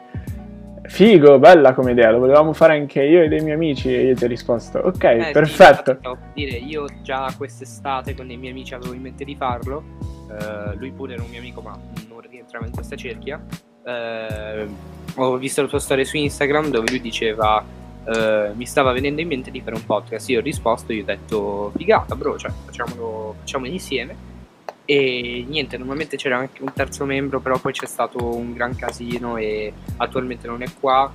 figo, 0.86 1.38
bella 1.38 1.72
come 1.74 1.92
idea, 1.92 2.10
lo 2.10 2.18
volevamo 2.18 2.52
fare 2.52 2.74
anche 2.76 3.02
io 3.02 3.22
e 3.22 3.28
dei 3.28 3.40
miei 3.40 3.54
amici 3.54 3.92
e 3.94 4.02
io 4.06 4.14
ti 4.14 4.24
ho 4.24 4.28
risposto, 4.28 4.78
ok, 4.78 5.04
Eh, 5.04 5.22
sì, 5.24 5.30
perfetto. 5.32 5.96
per 5.98 6.18
dire, 6.34 6.56
io 6.58 6.86
già 7.02 7.32
quest'estate 7.36 8.14
con 8.14 8.30
i 8.30 8.36
miei 8.36 8.52
amici 8.52 8.74
avevo 8.74 8.92
in 8.94 9.02
mente 9.02 9.24
di 9.24 9.34
farlo. 9.36 9.82
eh, 10.30 10.74
lui 10.76 10.90
pure 10.90 11.14
era 11.14 11.22
un 11.22 11.30
mio 11.30 11.38
amico, 11.38 11.60
ma 11.60 11.78
non 12.08 12.20
rientrava 12.28 12.66
in 12.66 12.72
questa 12.72 12.96
cerchia. 12.96 13.40
Eh, 13.84 14.66
ho 15.16 15.36
visto 15.36 15.62
la 15.62 15.68
tua 15.68 15.78
storia 15.78 16.04
su 16.04 16.16
Instagram 16.16 16.70
dove 16.70 16.88
lui 16.90 17.00
diceva. 17.00 17.62
eh, 18.06 18.50
mi 18.54 18.66
stava 18.66 18.92
venendo 18.92 19.20
in 19.22 19.28
mente 19.28 19.50
di 19.50 19.60
fare 19.62 19.76
un 19.76 19.84
podcast. 19.86 20.28
Io 20.28 20.40
ho 20.40 20.42
risposto, 20.42 20.92
io 20.92 21.02
ho 21.02 21.06
detto 21.06 21.72
figata, 21.76 22.14
bro, 22.14 22.36
cioè 22.36 22.50
facciamolo, 22.64 23.36
facciamolo 23.40 23.70
insieme. 23.70 24.14
E 24.86 25.44
niente, 25.48 25.78
normalmente 25.78 26.16
c'era 26.16 26.36
anche 26.36 26.62
un 26.62 26.72
terzo 26.72 27.04
membro, 27.04 27.40
però 27.40 27.58
poi 27.58 27.72
c'è 27.72 27.86
stato 27.86 28.36
un 28.36 28.52
gran 28.52 28.76
casino 28.76 29.36
e 29.36 29.72
attualmente 29.96 30.46
non 30.46 30.62
è 30.62 30.66
qua. 30.78 31.12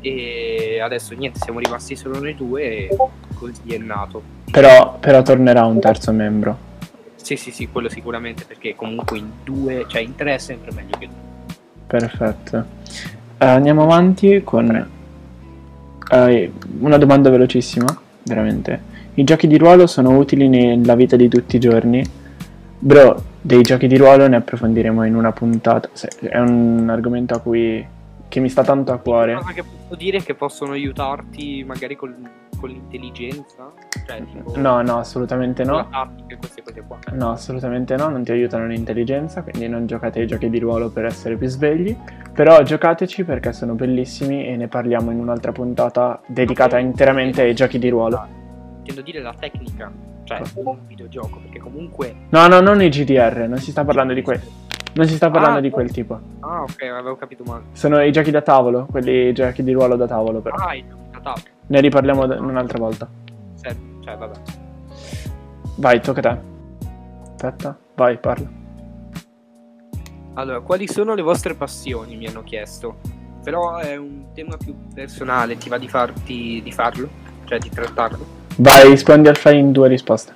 E 0.00 0.80
adesso 0.82 1.14
niente, 1.14 1.38
siamo 1.40 1.58
rimasti 1.58 1.94
solo 1.94 2.18
noi 2.18 2.34
due 2.34 2.62
e 2.62 2.96
così 3.34 3.60
è 3.68 3.78
nato. 3.78 4.22
Però, 4.50 4.98
però 4.98 5.22
tornerà 5.22 5.64
un 5.64 5.78
terzo 5.80 6.12
membro. 6.12 6.68
Sì, 7.16 7.36
sì, 7.36 7.50
sì, 7.50 7.68
quello 7.68 7.90
sicuramente 7.90 8.44
perché 8.44 8.74
comunque 8.74 9.18
in 9.18 9.30
due, 9.44 9.84
cioè 9.88 10.00
in 10.00 10.14
tre 10.14 10.34
è 10.34 10.38
sempre 10.38 10.72
meglio 10.72 10.96
che 10.98 11.06
due. 11.06 11.54
Perfetto. 11.86 12.64
Eh, 13.36 13.46
andiamo 13.46 13.82
avanti 13.82 14.42
con 14.42 14.88
eh, 16.10 16.52
una 16.80 16.96
domanda 16.96 17.28
velocissima, 17.28 17.86
veramente. 18.22 18.88
I 19.14 19.24
giochi 19.24 19.46
di 19.46 19.58
ruolo 19.58 19.86
sono 19.86 20.16
utili 20.16 20.48
nella 20.48 20.94
vita 20.94 21.16
di 21.16 21.28
tutti 21.28 21.56
i 21.56 21.60
giorni? 21.60 22.18
Bro, 22.82 23.22
dei 23.42 23.60
giochi 23.62 23.86
di 23.86 23.96
ruolo 23.98 24.26
ne 24.26 24.36
approfondiremo 24.36 25.04
in 25.04 25.14
una 25.14 25.32
puntata. 25.32 25.88
Se- 25.92 26.08
È 26.20 26.38
un 26.38 26.88
argomento 26.88 27.34
a 27.34 27.40
cui 27.40 27.86
che 28.28 28.40
mi 28.40 28.48
sta 28.48 28.62
tanto 28.62 28.90
a 28.90 28.94
Una 28.94 29.02
cuore. 29.02 29.34
cosa 29.34 29.52
che 29.52 29.62
posso 29.64 29.94
dire 29.96 30.18
è 30.18 30.22
che 30.22 30.34
possono 30.34 30.72
aiutarti 30.72 31.62
magari 31.66 31.94
col- 31.96 32.16
con 32.58 32.68
l'intelligenza, 32.70 33.72
cioè 34.06 34.22
tipo 34.24 34.52
No, 34.56 34.80
no, 34.82 34.98
assolutamente 34.98 35.64
no. 35.64 35.88
tattica 35.90 36.36
queste 36.36 36.62
cose 36.62 36.82
qua. 36.86 36.98
No, 37.12 37.30
assolutamente 37.32 37.96
no, 37.96 38.08
non 38.08 38.22
ti 38.22 38.32
aiutano 38.32 38.66
l'intelligenza, 38.66 39.42
quindi 39.42 39.66
non 39.68 39.86
giocate 39.86 40.20
ai 40.20 40.26
giochi 40.26 40.48
di 40.48 40.58
ruolo 40.58 40.90
per 40.90 41.04
essere 41.06 41.36
più 41.36 41.48
svegli, 41.48 41.94
però 42.32 42.62
giocateci 42.62 43.24
perché 43.24 43.52
sono 43.52 43.74
bellissimi 43.74 44.46
e 44.46 44.56
ne 44.56 44.68
parliamo 44.68 45.10
in 45.10 45.18
un'altra 45.18 45.52
puntata 45.52 46.20
dedicata 46.26 46.78
interamente 46.78 47.42
ai 47.42 47.54
giochi 47.54 47.78
di 47.78 47.88
ruolo. 47.88 48.26
Intendo 48.78 49.00
dire 49.02 49.20
la 49.20 49.34
tecnica, 49.38 49.90
cioè 50.36 50.62
un 50.64 50.78
videogioco, 50.86 51.38
perché 51.38 51.58
comunque... 51.58 52.14
No, 52.28 52.46
no, 52.46 52.60
non 52.60 52.80
i 52.82 52.88
GDR, 52.88 53.46
non 53.48 53.58
si 53.58 53.70
sta 53.70 53.84
parlando 53.84 54.12
di 54.12 54.22
quel. 54.22 54.40
Non 54.92 55.06
si 55.06 55.14
sta 55.14 55.30
parlando 55.30 55.58
Ah, 55.58 55.62
di 55.62 55.70
quel 55.70 55.90
tipo. 55.92 56.18
Ah, 56.40 56.62
ok, 56.62 56.82
avevo 56.82 57.16
capito 57.16 57.44
male. 57.44 57.64
Sono 57.72 58.02
i 58.02 58.10
giochi 58.10 58.30
da 58.30 58.42
tavolo, 58.42 58.86
quelli 58.90 59.32
giochi 59.32 59.62
di 59.62 59.72
ruolo 59.72 59.96
da 59.96 60.06
tavolo, 60.06 60.40
però. 60.40 60.56
Ah, 60.56 60.74
il 60.74 60.84
gioco 60.88 61.02
da 61.12 61.20
tavola. 61.20 61.42
Ne 61.66 61.80
riparliamo 61.80 62.26
d- 62.26 62.38
un'altra 62.40 62.78
volta. 62.78 63.08
Cioè, 63.60 63.76
cioè, 64.04 64.16
vabbè. 64.16 64.36
Vai, 65.76 66.00
tocca 66.00 66.18
a 66.18 66.22
te. 66.22 66.40
Aspetta, 67.34 67.78
vai, 67.94 68.18
parla. 68.18 68.48
Allora, 70.34 70.60
quali 70.60 70.88
sono 70.88 71.14
le 71.14 71.22
vostre 71.22 71.54
passioni? 71.54 72.16
Mi 72.16 72.26
hanno 72.26 72.42
chiesto. 72.42 72.96
Però 73.42 73.76
è 73.76 73.96
un 73.96 74.32
tema 74.34 74.56
più 74.56 74.74
personale, 74.92 75.56
ti 75.56 75.68
va 75.68 75.78
di, 75.78 75.88
farti, 75.88 76.60
di 76.62 76.72
farlo? 76.72 77.08
Cioè 77.44 77.58
di 77.58 77.68
trattarlo? 77.70 78.38
Vai, 78.56 78.88
rispondi 78.88 79.28
al 79.28 79.36
file 79.36 79.56
in 79.56 79.72
due 79.72 79.88
risposte. 79.88 80.34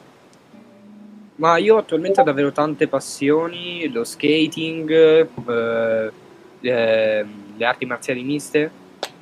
Ma 1.36 1.56
io 1.56 1.76
attualmente 1.76 2.20
ho 2.20 2.24
davvero 2.24 2.52
tante 2.52 2.86
passioni, 2.86 3.90
lo 3.90 4.04
skating, 4.04 4.90
eh, 4.90 6.12
eh, 6.60 7.26
le 7.56 7.64
arti 7.64 7.84
marziali 7.86 8.22
miste 8.22 8.70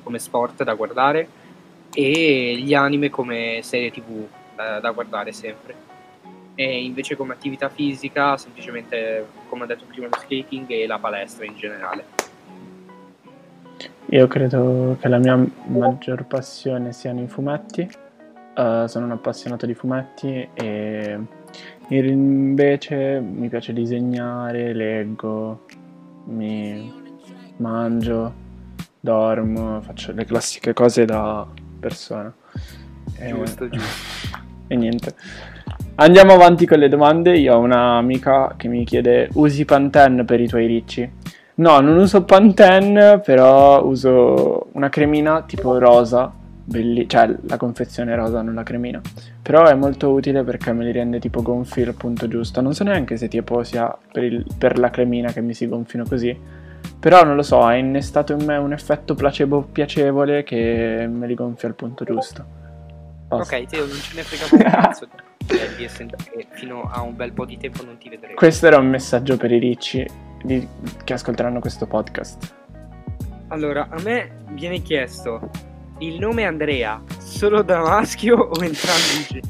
come 0.03 0.19
sport 0.19 0.63
da 0.63 0.73
guardare 0.73 1.27
e 1.93 2.55
gli 2.57 2.73
anime 2.73 3.09
come 3.09 3.59
serie 3.63 3.91
tv 3.91 4.25
da, 4.55 4.79
da 4.79 4.91
guardare 4.91 5.31
sempre. 5.31 5.91
E 6.55 6.83
invece 6.83 7.15
come 7.15 7.33
attività 7.33 7.69
fisica 7.69 8.37
semplicemente, 8.37 9.25
come 9.49 9.63
ho 9.63 9.65
detto 9.65 9.85
prima, 9.87 10.07
lo 10.07 10.17
skating 10.19 10.69
e 10.69 10.85
la 10.85 10.99
palestra 10.99 11.45
in 11.45 11.55
generale. 11.57 12.05
Io 14.07 14.27
credo 14.27 14.97
che 14.99 15.07
la 15.07 15.17
mia 15.17 15.43
maggior 15.65 16.25
passione 16.25 16.93
siano 16.93 17.23
i 17.23 17.27
fumetti. 17.27 17.89
Eh, 18.55 18.85
sono 18.87 19.05
un 19.05 19.11
appassionato 19.11 19.65
di 19.65 19.73
fumetti 19.73 20.47
e 20.53 21.19
invece 21.89 23.19
mi 23.19 23.49
piace 23.49 23.73
disegnare, 23.73 24.73
leggo, 24.73 25.65
mi 26.25 26.91
mangio, 27.57 28.33
dormo, 28.99 29.81
faccio 29.81 30.11
le 30.11 30.25
classiche 30.25 30.73
cose 30.73 31.05
da 31.05 31.45
persona. 31.79 32.33
E- 33.17 33.29
Giusto, 33.29 33.69
giusto. 33.69 34.41
E 34.67 34.75
niente. 34.75 35.13
Andiamo 35.95 36.33
avanti 36.33 36.65
con 36.65 36.79
le 36.79 36.87
domande. 36.87 37.37
Io 37.37 37.55
ho 37.55 37.59
un'amica 37.59 38.53
che 38.57 38.67
mi 38.69 38.85
chiede: 38.85 39.29
usi 39.33 39.65
Pantene 39.65 40.23
per 40.23 40.39
i 40.39 40.47
tuoi 40.47 40.65
ricci? 40.65 41.07
No, 41.55 41.79
non 41.81 41.97
uso 41.97 42.23
Pantene, 42.23 43.19
però 43.19 43.83
uso 43.85 44.69
una 44.71 44.89
cremina 44.89 45.43
tipo 45.43 45.77
rosa, 45.77 46.33
belli- 46.63 47.07
cioè 47.07 47.35
la 47.47 47.57
confezione 47.57 48.15
rosa, 48.15 48.41
non 48.41 48.53
la 48.55 48.63
cremina. 48.63 49.01
Però 49.41 49.65
è 49.65 49.73
molto 49.73 50.09
utile 50.11 50.43
perché 50.43 50.71
me 50.73 50.83
li 50.85 50.91
rende 50.91 51.19
tipo 51.19 51.41
gonfi 51.41 51.81
al 51.81 51.95
punto 51.95 52.27
giusto. 52.27 52.61
Non 52.61 52.73
so 52.73 52.83
neanche 52.83 53.17
se 53.17 53.27
tipo 53.27 53.63
sia 53.63 53.95
per, 54.11 54.23
il- 54.23 54.45
per 54.57 54.79
la 54.79 54.89
cremina 54.89 55.31
che 55.31 55.41
mi 55.41 55.53
si 55.53 55.67
gonfino 55.67 56.03
così. 56.07 56.37
Però 56.99 57.23
non 57.23 57.35
lo 57.35 57.43
so, 57.43 57.61
ha 57.61 57.75
innestato 57.75 58.33
in 58.33 58.45
me 58.45 58.57
un 58.57 58.71
effetto 58.73 59.13
placebo 59.15 59.61
piacevole 59.61 60.43
che 60.43 61.07
me 61.11 61.27
li 61.27 61.33
gonfia 61.35 61.67
al 61.67 61.75
punto 61.75 62.03
giusto. 62.05 62.45
Basta. 63.27 63.55
Ok, 63.57 63.65
Teo, 63.65 63.85
non 63.85 63.95
ce 63.97 64.15
ne 64.15 64.21
frega 64.23 64.63
un 64.65 64.71
cazzo 64.81 65.05
di 65.05 65.31
di 65.77 65.83
essere 65.83 66.07
che 66.31 66.47
fino 66.51 66.83
a 66.89 67.01
un 67.01 67.17
bel 67.17 67.33
po' 67.33 67.43
di 67.45 67.57
tempo 67.57 67.83
non 67.83 67.97
ti 67.97 68.07
vedremo. 68.07 68.35
Questo 68.35 68.65
era 68.67 68.77
un 68.77 68.87
messaggio 68.87 69.35
per 69.35 69.51
i 69.51 69.59
ricci 69.59 70.05
di- 70.41 70.65
che 71.03 71.13
ascolteranno 71.13 71.59
questo 71.59 71.85
podcast. 71.85 72.53
Allora, 73.49 73.87
a 73.89 74.01
me 74.01 74.31
viene 74.51 74.81
chiesto 74.81 75.49
il 76.07 76.19
nome 76.19 76.45
Andrea 76.45 77.01
solo 77.17 77.61
da 77.61 77.79
maschio 77.79 78.35
o 78.35 78.61
entrambi 78.61 79.37
i 79.37 79.41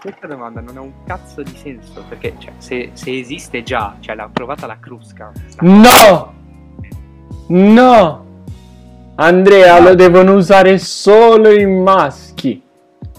Questa 0.00 0.26
domanda 0.26 0.60
non 0.62 0.76
ha 0.76 0.80
un 0.80 0.92
cazzo 1.06 1.42
di 1.42 1.54
senso 1.54 2.02
perché 2.08 2.34
cioè, 2.38 2.52
se, 2.56 2.90
se 2.94 3.18
esiste 3.18 3.62
già, 3.62 3.96
cioè 4.00 4.14
l'ha 4.14 4.30
provata 4.32 4.66
la 4.66 4.78
Crusca. 4.78 5.32
No! 5.60 6.34
No! 7.48 8.24
Andrea, 9.16 9.80
lo 9.80 9.94
devono 9.94 10.34
usare 10.34 10.78
solo 10.78 11.50
i 11.50 11.66
maschi. 11.66 12.62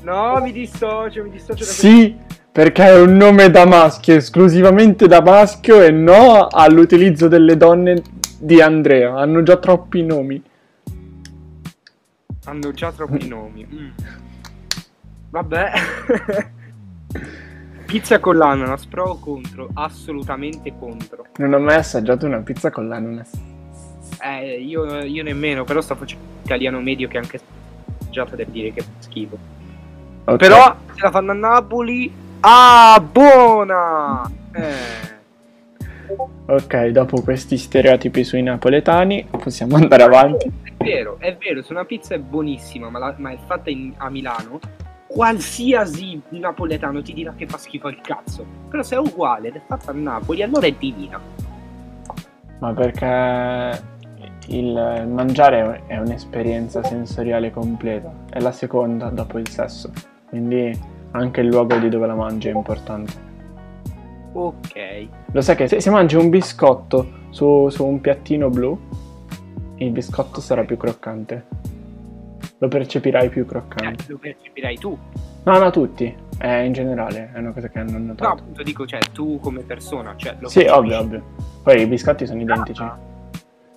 No, 0.02 0.40
mi 0.42 0.52
dissocio, 0.52 1.24
mi 1.24 1.30
dissocio 1.30 1.64
da 1.64 1.70
Sì, 1.70 2.16
perché 2.52 2.86
è 2.86 3.00
un 3.00 3.18
nome 3.18 3.52
da 3.52 3.66
maschio, 3.66 4.16
esclusivamente 4.16 5.08
da 5.08 5.22
maschio 5.22 5.82
e 5.82 5.92
no 5.92 6.48
all'utilizzo 6.48 7.28
delle 7.28 7.58
donne 7.58 8.02
di 8.40 8.62
Andrea. 8.62 9.16
Hanno 9.16 9.44
già 9.44 9.58
troppi 9.58 10.04
nomi. 10.04 10.42
Hanno 12.48 12.72
già 12.72 12.94
troppi 12.94 13.28
nomi. 13.28 13.68
Mm. 13.70 13.90
Vabbè. 15.30 15.72
Pizza 17.86 18.20
con 18.20 18.38
l'ananas, 18.38 18.86
pro 18.86 19.04
o 19.04 19.20
contro? 19.20 19.70
Assolutamente 19.74 20.74
contro. 20.78 21.26
Non 21.38 21.54
ho 21.54 21.60
mai 21.60 21.76
assaggiato 21.76 22.26
una 22.26 22.40
pizza 22.40 22.72
con 22.72 22.88
l'ananas. 22.88 23.32
Eh, 24.22 24.62
io, 24.62 25.04
io 25.04 25.24
nemmeno, 25.24 25.64
però 25.64 25.82
sto 25.82 25.96
facendo 25.96 26.24
italiano 26.44 26.82
medio 26.82 27.08
che 27.08 27.18
anche 27.18 27.40
assaggiato 28.00 28.36
da 28.36 28.44
dire 28.46 28.72
che 28.72 28.82
fa 28.82 28.90
schifo. 29.00 29.38
Ok. 30.26 30.38
Però 30.38 30.76
se 30.94 31.02
la 31.02 31.12
fanno 31.12 31.32
a 31.32 31.36
Napoli, 31.36 32.12
ah, 32.42 33.06
buona! 33.12 34.30
Eh. 34.54 35.07
Ok, 36.46 36.88
dopo 36.88 37.22
questi 37.22 37.58
stereotipi 37.58 38.24
sui 38.24 38.42
napoletani 38.42 39.28
possiamo 39.30 39.76
andare 39.76 40.04
avanti. 40.04 40.52
È 40.64 40.84
vero, 40.84 41.18
è 41.20 41.36
vero, 41.38 41.62
se 41.62 41.74
una 41.74 41.86
pizza 41.86 42.16
è 42.16 42.20
buonissima, 42.20 42.90
ma, 42.90 43.00
la- 43.00 43.16
ma 43.18 43.32
è 43.32 43.38
fatta 43.46 43.70
in- 43.70 43.94
a 43.98 44.10
Milano, 44.10 44.60
qualsiasi 45.08 46.22
napoletano 46.30 47.02
ti 47.02 47.14
dirà 47.14 47.34
che 47.36 47.48
fa 47.48 47.58
schifo 47.58 47.88
al 47.88 48.00
cazzo. 48.02 48.46
Però 48.70 48.82
se 48.84 48.96
è 48.96 49.00
uguale 49.00 49.50
ed 49.50 49.56
è 49.56 49.62
fatta 49.68 49.92
a 49.92 49.94
Napoli, 49.94 50.42
allora 50.44 50.68
è 50.68 50.72
divina. 50.72 51.20
Ma 52.60 52.74
perché 52.74 53.82
il 54.48 55.06
mangiare 55.08 55.84
è 55.88 55.98
un'esperienza 55.98 56.82
sensoriale 56.84 57.52
completa, 57.52 58.12
è 58.30 58.40
la 58.40 58.52
seconda 58.52 59.10
dopo 59.10 59.38
il 59.38 59.50
sesso, 59.50 59.92
quindi 60.30 60.72
anche 61.12 61.42
il 61.42 61.48
luogo 61.48 61.78
di 61.78 61.90
dove 61.90 62.08
la 62.08 62.16
mangi 62.16 62.48
è 62.48 62.54
importante. 62.54 63.26
Ok. 64.40 65.08
Lo 65.32 65.42
sai 65.42 65.56
che 65.56 65.68
se, 65.68 65.80
se 65.82 65.90
mangi 65.90 66.16
un 66.16 66.30
biscotto 66.30 67.08
su, 67.32 67.70
su 67.70 67.86
un 67.86 68.00
piattino 68.02 68.50
blu, 68.50 68.78
il 69.78 69.90
biscotto 69.92 70.40
sarà 70.42 70.64
più 70.64 70.78
croccante. 70.78 71.46
lo 72.60 72.68
percepirai 72.68 73.30
più 73.30 73.42
Eh, 73.44 73.46
croccante. 73.46 74.04
lo 74.08 74.18
percepirai 74.18 74.78
tu. 74.78 74.98
No, 75.44 75.58
no, 75.58 75.70
tutti. 75.72 76.16
È 76.38 76.48
in 76.58 76.74
generale, 76.74 77.32
è 77.34 77.40
una 77.40 77.52
cosa 77.52 77.68
che 77.70 77.80
hanno 77.80 77.98
No, 77.98 78.06
notato. 78.06 78.42
appunto 78.42 78.62
dico, 78.62 78.86
cioè, 78.86 79.00
tu 79.12 79.40
come 79.40 79.62
persona, 79.62 80.14
cioè, 80.18 80.36
lo 80.40 80.50
sì, 80.50 80.60
percepisci. 80.60 80.80
ovvio, 80.94 81.00
ovvio. 81.00 81.24
Poi 81.64 81.82
i 81.82 81.88
biscotti 81.88 82.28
sono 82.28 82.42
identici. 82.42 82.82
Ah, 82.84 82.98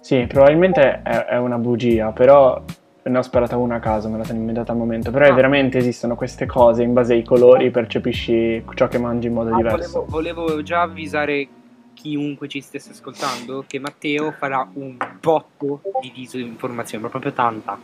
Sì, 0.01 0.27
probabilmente 0.27 1.03
è, 1.03 1.25
è 1.27 1.39
una 1.39 1.57
bugia, 1.59 2.11
però 2.13 2.63
ne 3.03 3.19
ho 3.19 3.23
sparata 3.23 3.57
una 3.57 3.77
a 3.77 3.81
caso, 3.81 4.09
me 4.09 4.19
la 4.19 4.25
sono 4.25 4.39
inventata 4.39 4.73
al 4.73 4.79
momento. 4.79 5.11
Però 5.11 5.27
Ah. 5.27 5.33
veramente 5.35 5.79
esistono 5.79 6.15
queste 6.15 6.47
cose, 6.47 6.83
in 6.83 6.93
base 6.93 7.15
ai 7.15 7.25
colori 7.25 7.71
percepisci 7.71 8.65
ciò 8.75 8.89
che 8.89 8.99
mangi 8.99 9.29
in 9.29 9.35
modo 9.35 9.53
ah, 9.53 9.57
diverso. 9.57 10.07
volevo, 10.07 10.43
volevo 10.43 10.63
già 10.63 10.83
avvisare 10.83 11.49
chiunque 11.95 12.49
ci 12.49 12.61
stesse 12.61 12.93
ascoltando 12.93 13.65
che 13.67 13.79
Matteo 13.79 14.33
farà 14.33 14.67
un 14.75 14.97
botto 15.21 15.83
di 16.01 16.11
disinformazione, 16.15 17.05
ma 17.05 17.11
proprio 17.11 17.33
tanta. 17.33 17.79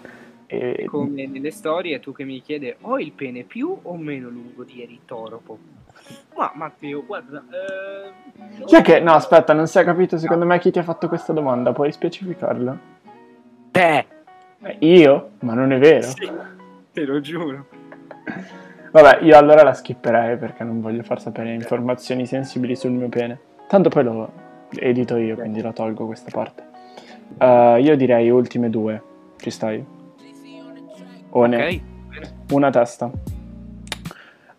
E- 0.46 0.84
Come 0.86 1.26
nelle 1.26 1.50
storie, 1.50 1.98
tu 2.00 2.12
che 2.12 2.24
mi 2.24 2.40
chiedi, 2.40 2.74
ho 2.82 2.98
il 2.98 3.12
pene 3.12 3.42
più 3.42 3.76
o 3.82 3.96
meno 3.96 4.28
lungo 4.28 4.62
di 4.64 4.82
Eritoropo? 4.82 5.58
Ma 6.36 6.52
Matteo, 6.54 7.04
guarda, 7.04 7.42
eh, 7.50 8.64
Chi 8.64 8.76
è 8.76 8.82
che... 8.82 9.00
No, 9.00 9.12
aspetta, 9.14 9.52
non 9.52 9.66
si 9.66 9.78
è 9.78 9.84
capito 9.84 10.16
secondo 10.18 10.46
me 10.46 10.58
chi 10.60 10.70
ti 10.70 10.78
ha 10.78 10.82
fatto 10.84 11.08
questa 11.08 11.32
domanda, 11.32 11.72
puoi 11.72 11.90
specificarla? 11.90 12.78
Te! 13.72 14.06
Io? 14.80 15.30
Ma 15.40 15.54
non 15.54 15.72
è 15.72 15.78
vero. 15.78 16.02
Sì, 16.02 16.30
te 16.92 17.04
lo 17.04 17.20
giuro. 17.20 17.66
Vabbè, 18.90 19.22
io 19.24 19.36
allora 19.36 19.62
la 19.62 19.74
skipperei 19.74 20.36
perché 20.38 20.64
non 20.64 20.80
voglio 20.80 21.02
far 21.02 21.20
sapere 21.20 21.52
informazioni 21.52 22.26
sensibili 22.26 22.76
sul 22.76 22.92
mio 22.92 23.08
pene. 23.08 23.38
Tanto 23.68 23.88
poi 23.88 24.04
lo 24.04 24.30
edito 24.78 25.16
io, 25.16 25.34
quindi 25.36 25.60
la 25.60 25.72
tolgo 25.72 26.06
questa 26.06 26.30
parte. 26.30 26.64
Eh, 27.38 27.80
io 27.82 27.96
direi 27.96 28.30
ultime 28.30 28.70
due. 28.70 29.02
Ci 29.38 29.50
stai? 29.50 29.84
O 31.30 31.44
ne- 31.44 31.56
Ok? 31.56 31.80
Bene. 32.08 32.34
Una 32.52 32.70
testa. 32.70 33.10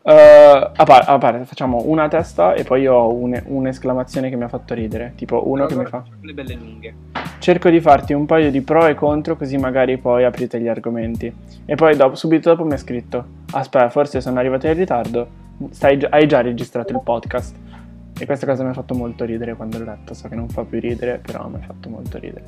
Eh, 0.09 0.71
a, 0.73 0.83
par- 0.85 1.03
a 1.05 1.17
parte, 1.17 1.43
facciamo 1.43 1.81
una 1.85 2.07
testa 2.07 2.53
e 2.53 2.63
poi 2.63 2.87
ho 2.87 3.13
un- 3.13 3.43
un'esclamazione 3.45 4.29
che 4.29 4.37
mi 4.37 4.43
ha 4.43 4.47
fatto 4.47 4.73
ridere. 4.73 5.11
Tipo 5.17 5.49
uno 5.49 5.65
che 5.65 5.75
mi 5.75 5.85
fa. 5.85 6.01
Le 6.21 6.33
belle 6.33 6.53
lunghe. 6.53 6.93
Cerco 7.39 7.69
di 7.69 7.81
farti 7.81 8.13
un 8.13 8.25
paio 8.25 8.49
di 8.49 8.61
pro 8.61 8.87
e 8.87 8.95
contro 8.95 9.35
così 9.35 9.57
magari 9.57 9.97
poi 9.97 10.23
aprite 10.23 10.61
gli 10.61 10.69
argomenti. 10.69 11.33
E 11.65 11.75
poi 11.75 11.97
dopo, 11.97 12.15
subito 12.15 12.49
dopo 12.49 12.63
mi 12.63 12.73
ha 12.73 12.77
scritto, 12.77 13.25
aspetta, 13.51 13.89
forse 13.89 14.21
sono 14.21 14.39
arrivato 14.39 14.67
in 14.67 14.75
ritardo, 14.75 15.27
Stai 15.71 15.99
hai 16.11 16.27
già 16.27 16.39
registrato 16.41 16.93
il 16.93 17.01
podcast. 17.03 17.55
E 18.19 18.25
questa 18.25 18.47
cosa 18.47 18.63
mi 18.63 18.69
ha 18.69 18.73
fatto 18.73 18.95
molto 18.95 19.25
ridere 19.25 19.55
quando 19.55 19.77
l'ho 19.77 19.85
letto, 19.85 20.15
so 20.15 20.27
che 20.27 20.35
non 20.35 20.49
fa 20.49 20.63
più 20.63 20.79
ridere, 20.79 21.19
però 21.19 21.47
mi 21.47 21.55
ha 21.55 21.59
fatto 21.59 21.87
molto 21.89 22.17
ridere. 22.17 22.45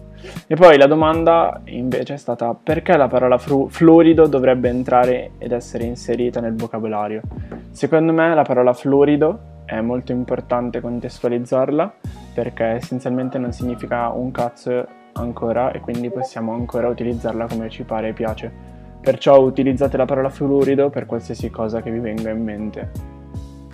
E 0.48 0.56
poi 0.56 0.78
la 0.78 0.88
domanda 0.88 1.62
invece 1.66 2.16
è 2.16 2.18
stata 2.18 2.56
perché 2.56 2.98
la 2.98 3.08
parola 3.08 3.38
fru- 3.38 3.70
florido 3.70 4.26
dovrebbe 4.26 4.70
entrare 4.70 5.32
ed 5.38 5.52
essere 5.52 5.84
inserita 5.84 6.40
nel 6.40 6.56
vocabolario? 6.56 7.22
Secondo 7.70 8.12
me 8.14 8.34
la 8.34 8.42
parola 8.42 8.74
florido 8.74 9.58
è 9.66 9.80
molto 9.82 10.12
importante 10.12 10.82
contestualizzarla 10.82 11.94
perché 12.34 12.64
essenzialmente 12.64 13.38
non 13.38 13.52
significa 13.52 14.10
un 14.10 14.32
cazzo 14.32 14.88
ancora 15.14 15.72
e 15.72 15.80
quindi 15.82 16.10
possiamo 16.10 16.54
ancora 16.54 16.88
utilizzarla 16.88 17.46
come 17.48 17.70
ci 17.70 17.84
pare 17.84 18.10
e 18.10 18.14
piace. 18.14 18.52
Perciò 19.02 19.40
utilizzate 19.40 19.98
la 19.98 20.06
parola 20.06 20.30
florido 20.30 20.90
per 20.90 21.06
qualsiasi 21.06 21.52
cosa 21.52 21.82
che 21.82 21.92
vi 21.92 22.00
venga 22.00 22.32
in 22.32 22.44
mente. 22.44 23.19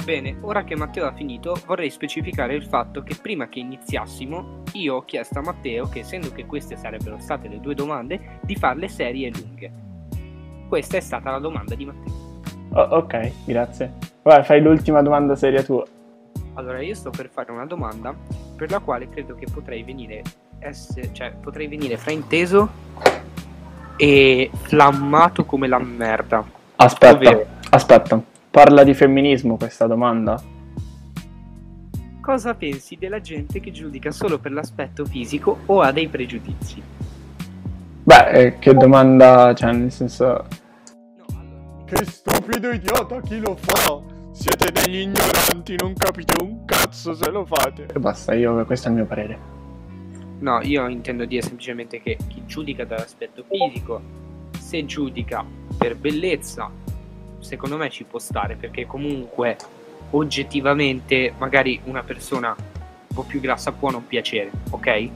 Bene, 0.06 0.38
ora 0.42 0.64
che 0.64 0.76
Matteo 0.76 1.08
ha 1.08 1.12
finito, 1.14 1.60
vorrei 1.66 1.90
specificare 1.90 2.54
il 2.54 2.64
fatto 2.64 3.02
che 3.02 3.16
prima 3.20 3.48
che 3.50 3.58
iniziassimo, 3.58 4.62
io 4.74 4.98
ho 4.98 5.04
chiesto 5.04 5.40
a 5.40 5.42
Matteo 5.42 5.90
che, 5.90 6.02
essendo 6.02 6.32
che 6.32 6.46
queste 6.46 6.78
sarebbero 6.78 7.18
state 7.18 7.48
le 7.48 7.60
due 7.60 7.74
domande, 7.74 8.38
di 8.42 8.56
farle 8.56 8.88
serie 8.88 9.30
e 9.30 9.32
lunghe. 9.32 9.72
Questa 10.70 10.98
è 10.98 11.00
stata 11.00 11.32
la 11.32 11.40
domanda 11.40 11.74
di 11.74 11.86
Matteo. 11.86 12.14
Oh, 12.74 12.98
ok, 12.98 13.32
grazie. 13.46 13.94
Vai, 14.22 14.44
fai 14.44 14.62
l'ultima 14.62 15.02
domanda 15.02 15.36
seria 15.36 15.64
tua. 15.64 15.84
Allora, 16.54 16.82
io 16.84 16.94
sto 16.94 17.10
per 17.10 17.30
fare 17.30 17.52
una 17.52 17.66
domanda 17.66 18.14
per 18.56 18.70
la 18.70 18.80
quale 18.80 19.10
credo 19.10 19.34
che 19.34 19.48
potrei 19.52 19.82
venire, 19.82 20.22
esse- 20.60 21.10
cioè, 21.14 21.32
potrei 21.32 21.66
venire 21.68 21.98
frainteso 21.98 22.70
e 23.98 24.52
flammato 24.54 25.46
come 25.46 25.68
la 25.68 25.80
merda. 25.80 26.46
Aspetta, 26.76 27.16
Ovvero, 27.16 27.46
aspetta. 27.72 28.34
Parla 28.56 28.86
di 28.86 28.94
femminismo 28.94 29.58
questa 29.58 29.86
domanda? 29.86 30.42
cosa 32.22 32.56
pensi 32.56 32.96
della 32.96 33.20
gente 33.20 33.60
che 33.60 33.72
giudica 33.72 34.12
solo 34.12 34.40
per 34.40 34.54
l'aspetto 34.54 35.04
fisico 35.04 35.60
o 35.66 35.82
ha 35.82 35.92
dei 35.92 36.08
pregiudizi? 36.08 36.82
Beh, 38.02 38.30
eh, 38.30 38.58
che 38.58 38.74
domanda, 38.74 39.54
cioè, 39.54 39.74
nel 39.74 39.92
senso... 39.92 40.48
Che 41.86 42.06
stupido 42.06 42.72
idiota, 42.72 43.20
chi 43.20 43.40
lo 43.42 43.58
fa? 43.60 44.02
Siete 44.32 44.72
degli 44.72 45.02
ignoranti, 45.02 45.76
non 45.76 45.94
capite 45.94 46.42
un 46.42 46.64
cazzo 46.64 47.14
se 47.14 47.30
lo 47.30 47.44
fate. 47.44 47.88
E 47.94 48.00
basta, 48.00 48.34
io, 48.34 48.66
questo 48.66 48.88
è 48.88 48.92
il 48.92 48.96
mio 48.96 49.06
parere. 49.06 49.40
No, 50.40 50.62
io 50.62 50.88
intendo 50.88 51.26
dire 51.26 51.42
semplicemente 51.42 52.02
che 52.02 52.18
chi 52.30 52.42
giudica 52.46 52.86
dall'aspetto 52.86 53.44
fisico, 53.50 54.02
se 54.58 54.86
giudica 54.86 55.46
per 55.78 55.98
bellezza, 55.98 56.72
secondo 57.46 57.78
me 57.78 57.90
ci 57.90 58.04
può 58.04 58.18
stare, 58.20 58.56
perché 58.56 58.86
comunque 58.88 59.56
oggettivamente 60.12 61.34
magari 61.38 61.80
una 61.86 62.02
persona 62.04 62.56
un 62.58 63.16
po' 63.16 63.24
più 63.24 63.40
grassa 63.40 63.72
può 63.72 63.92
non 63.92 64.06
piacere, 64.06 64.50
ok? 64.72 65.10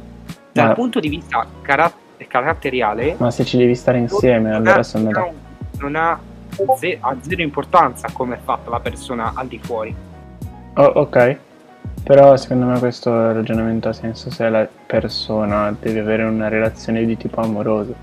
Dal 0.51 0.67
Ma- 0.67 0.73
punto 0.73 0.99
di 0.99 1.09
vista 1.09 1.45
cara- 1.61 1.91
caratteriale, 2.27 3.15
Ma 3.17 3.31
se 3.31 3.43
ci 3.45 3.57
devi 3.57 3.75
stare 3.75 3.97
insieme, 3.97 4.49
non 4.51 4.61
allora 4.67 4.83
sono 4.83 5.05
non 5.05 5.13
da... 5.13 5.21
ha, 5.21 5.31
non 5.79 5.95
ha 5.95 6.19
ze- 6.77 6.97
ha 6.99 7.15
zero 7.21 7.41
importanza 7.41 8.09
come 8.11 8.35
è 8.35 8.39
fatta 8.43 8.69
la 8.69 8.79
persona 8.79 9.31
al 9.35 9.47
di 9.47 9.59
fuori. 9.59 9.95
Oh, 10.75 10.83
ok. 10.83 11.37
Però 12.03 12.35
secondo 12.37 12.65
me 12.65 12.79
questo 12.79 13.31
ragionamento 13.33 13.89
ha 13.89 13.93
senso 13.93 14.31
se 14.31 14.47
la 14.49 14.67
persona 14.85 15.75
deve 15.79 15.99
avere 15.99 16.23
una 16.23 16.47
relazione 16.47 17.05
di 17.05 17.17
tipo 17.17 17.41
amoroso. 17.41 17.93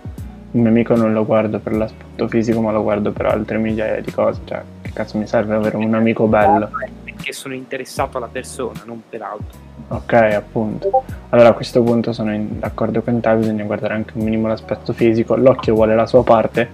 Un 0.56 0.62
mio 0.62 0.70
amico 0.70 0.96
non 0.96 1.12
lo 1.12 1.26
guardo 1.26 1.58
per 1.58 1.74
l'aspetto 1.74 2.26
fisico, 2.28 2.62
ma 2.62 2.72
lo 2.72 2.82
guardo 2.82 3.12
per 3.12 3.26
altre 3.26 3.58
migliaia 3.58 4.00
di 4.00 4.10
cose. 4.10 4.40
Cioè, 4.46 4.62
che 4.80 4.90
cazzo 4.94 5.18
mi 5.18 5.26
serve 5.26 5.54
avere 5.54 5.76
un 5.76 5.92
amico 5.94 6.26
bello? 6.26 6.70
Perché 7.04 7.32
sono 7.34 7.52
interessato 7.52 8.16
alla 8.16 8.28
persona, 8.30 8.80
non 8.86 9.02
per 9.08 9.20
altro. 9.20 9.58
Ok, 9.88 10.12
appunto. 10.14 11.04
Allora 11.28 11.50
a 11.50 11.52
questo 11.52 11.82
punto 11.82 12.14
sono 12.14 12.32
in- 12.32 12.58
d'accordo 12.58 13.02
con 13.02 13.20
te, 13.20 13.34
bisogna 13.34 13.64
guardare 13.64 13.92
anche 13.94 14.12
un 14.16 14.24
minimo 14.24 14.48
l'aspetto 14.48 14.94
fisico. 14.94 15.36
L'occhio 15.36 15.74
vuole 15.74 15.94
la 15.94 16.06
sua 16.06 16.24
parte, 16.24 16.66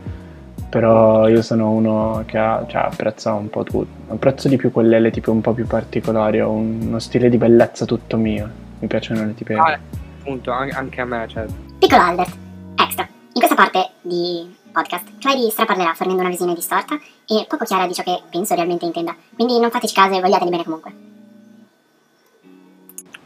però 0.69 1.27
io 1.29 1.43
sono 1.43 1.71
uno 1.71 2.23
che 2.25 2.39
ha, 2.39 2.65
cioè, 2.69 2.83
apprezza 2.83 3.33
un 3.33 3.51
po' 3.51 3.65
tutto. 3.65 4.13
Apprezzo 4.13 4.47
di 4.49 4.57
più 4.57 4.71
quelle 4.71 5.01
le 5.01 5.11
tipe 5.11 5.31
un 5.31 5.41
po' 5.41 5.53
più 5.55 5.67
particolari, 5.67 6.41
ho 6.41 6.51
un- 6.51 6.79
uno 6.87 6.99
stile 7.01 7.29
di 7.29 7.37
bellezza 7.37 7.85
tutto 7.85 8.17
mio. 8.17 8.49
Mi 8.79 8.87
piacciono 8.87 9.25
le 9.25 9.35
tipe... 9.35 9.55
Ah, 9.55 9.77
appunto, 10.21 10.53
an- 10.53 10.71
anche 10.73 11.01
a 11.01 11.05
me, 11.05 11.25
cioè, 11.27 11.45
Piccolo 11.79 12.03
Albert, 12.03 12.37
extra. 12.77 13.09
In 13.35 13.41
questa 13.41 13.55
parte 13.55 13.93
di 14.03 14.47
podcast, 14.71 15.17
Clary 15.19 15.49
straparlerà 15.49 15.95
fornendo 15.95 16.21
una 16.21 16.31
visione 16.31 16.53
distorta 16.55 17.01
e 17.27 17.47
poco 17.49 17.65
chiara 17.65 17.87
di 17.87 17.95
ciò 17.95 18.03
che 18.03 18.21
penso 18.31 18.55
realmente 18.55 18.85
intenda. 18.85 19.17
Quindi 19.35 19.59
non 19.59 19.71
fateci 19.71 19.95
caso 19.95 20.15
e 20.15 20.21
vogliateli 20.21 20.51
bene 20.51 20.65
comunque. 20.65 20.93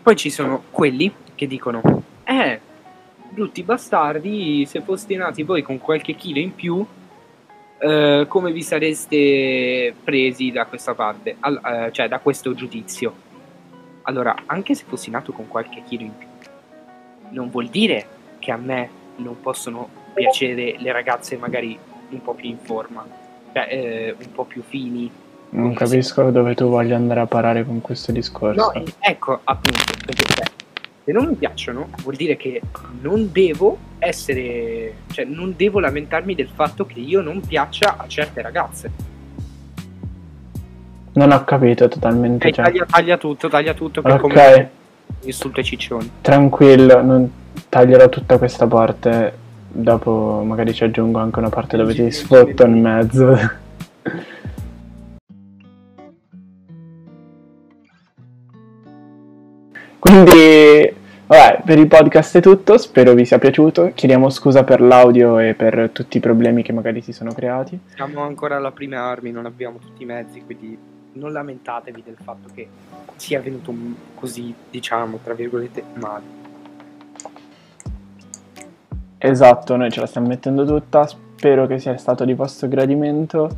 Poi 0.00 0.14
ci 0.14 0.30
sono 0.30 0.62
quelli 0.70 1.12
che 1.34 1.48
dicono: 1.48 1.82
Eh, 2.22 2.60
brutti 3.30 3.64
bastardi, 3.64 4.64
se 4.64 4.80
foste 4.80 5.16
nati 5.16 5.42
voi 5.42 5.62
con 5.62 5.78
qualche 5.78 6.14
chilo 6.14 6.38
in 6.38 6.54
più, 6.54 6.86
eh, 7.78 8.26
come 8.28 8.52
vi 8.52 8.62
sareste 8.62 9.92
presi 10.04 10.52
da 10.52 10.66
questa 10.66 10.94
parte? 10.94 11.36
Al- 11.40 11.60
eh, 11.64 11.92
cioè, 11.92 12.06
da 12.06 12.20
questo 12.20 12.54
giudizio. 12.54 13.12
Allora, 14.02 14.36
anche 14.46 14.76
se 14.76 14.84
fossi 14.86 15.10
nato 15.10 15.32
con 15.32 15.48
qualche 15.48 15.82
chilo 15.82 16.04
in 16.04 16.16
più, 16.16 16.28
non 17.30 17.50
vuol 17.50 17.66
dire 17.66 18.06
che 18.38 18.52
a 18.52 18.56
me 18.56 19.04
non 19.16 19.40
possono 19.40 19.88
piacere 20.14 20.76
le 20.78 20.92
ragazze 20.92 21.36
magari 21.36 21.78
un 22.10 22.22
po' 22.22 22.34
più 22.34 22.48
in 22.48 22.58
forma, 22.58 23.04
cioè 23.52 23.66
eh, 23.70 24.14
un 24.18 24.32
po' 24.32 24.44
più 24.44 24.62
fini, 24.66 25.10
Non 25.50 25.74
capisco 25.74 26.30
dove 26.30 26.54
tu 26.54 26.68
voglia 26.68 26.96
andare 26.96 27.20
a 27.20 27.26
parare 27.26 27.64
con 27.64 27.80
questo 27.80 28.12
discorso. 28.12 28.72
No, 28.74 28.82
ecco 29.00 29.40
appunto, 29.44 29.80
perché 30.04 30.22
cioè, 30.34 30.44
se 31.04 31.12
non 31.12 31.26
mi 31.26 31.34
piacciono 31.34 31.88
vuol 32.02 32.16
dire 32.16 32.36
che 32.36 32.60
non 33.00 33.30
devo 33.32 33.78
essere, 33.98 34.94
cioè 35.12 35.24
non 35.24 35.54
devo 35.56 35.80
lamentarmi 35.80 36.34
del 36.34 36.48
fatto 36.52 36.84
che 36.86 37.00
io 37.00 37.20
non 37.22 37.40
piaccia 37.40 37.96
a 37.96 38.06
certe 38.06 38.42
ragazze. 38.42 38.90
Non 41.14 41.32
ho 41.32 41.44
capito 41.44 41.88
totalmente. 41.88 42.48
Eh, 42.48 42.52
Cioè. 42.52 42.64
taglia, 42.64 42.84
taglia 42.84 43.16
tutto, 43.16 43.48
taglia 43.48 43.72
tutto, 43.72 44.02
Ok, 44.04 44.66
insulto 45.22 45.60
ai 45.60 45.64
ciccioni. 45.64 46.10
tranquillo, 46.20 47.02
non 47.02 47.30
taglierò 47.68 48.08
tutta 48.08 48.38
questa 48.38 48.66
parte. 48.66 49.44
Dopo 49.68 50.42
magari 50.44 50.72
ci 50.72 50.84
aggiungo 50.84 51.18
anche 51.18 51.38
una 51.38 51.50
parte 51.50 51.76
dove 51.76 51.94
ti 51.94 52.10
sfotto 52.10 52.64
in 52.64 52.80
mezzo. 52.80 53.36
Quindi 59.98 61.04
Vabbè, 61.28 61.62
per 61.64 61.76
il 61.76 61.88
podcast 61.88 62.36
è 62.36 62.40
tutto, 62.40 62.78
spero 62.78 63.12
vi 63.12 63.24
sia 63.24 63.38
piaciuto. 63.38 63.90
Chiediamo 63.92 64.30
scusa 64.30 64.62
per 64.62 64.80
l'audio 64.80 65.40
e 65.40 65.54
per 65.54 65.90
tutti 65.92 66.18
i 66.18 66.20
problemi 66.20 66.62
che 66.62 66.72
magari 66.72 67.02
si 67.02 67.12
sono 67.12 67.32
creati. 67.32 67.76
Siamo 67.96 68.20
ancora 68.22 68.56
alla 68.56 68.70
prime 68.70 68.94
armi, 68.94 69.32
non 69.32 69.44
abbiamo 69.44 69.78
tutti 69.78 70.04
i 70.04 70.06
mezzi, 70.06 70.40
quindi 70.42 70.78
non 71.14 71.32
lamentatevi 71.32 72.02
del 72.04 72.16
fatto 72.22 72.48
che 72.54 72.68
sia 73.16 73.40
venuto 73.40 73.74
così, 74.14 74.54
diciamo, 74.70 75.18
tra 75.24 75.34
virgolette, 75.34 75.82
male. 75.94 76.45
Esatto, 79.28 79.74
noi 79.76 79.90
ce 79.90 79.98
la 80.00 80.06
stiamo 80.06 80.28
mettendo 80.28 80.64
tutta, 80.64 81.04
spero 81.06 81.66
che 81.66 81.78
sia 81.80 81.96
stato 81.96 82.24
di 82.24 82.34
vostro 82.34 82.68
gradimento. 82.68 83.48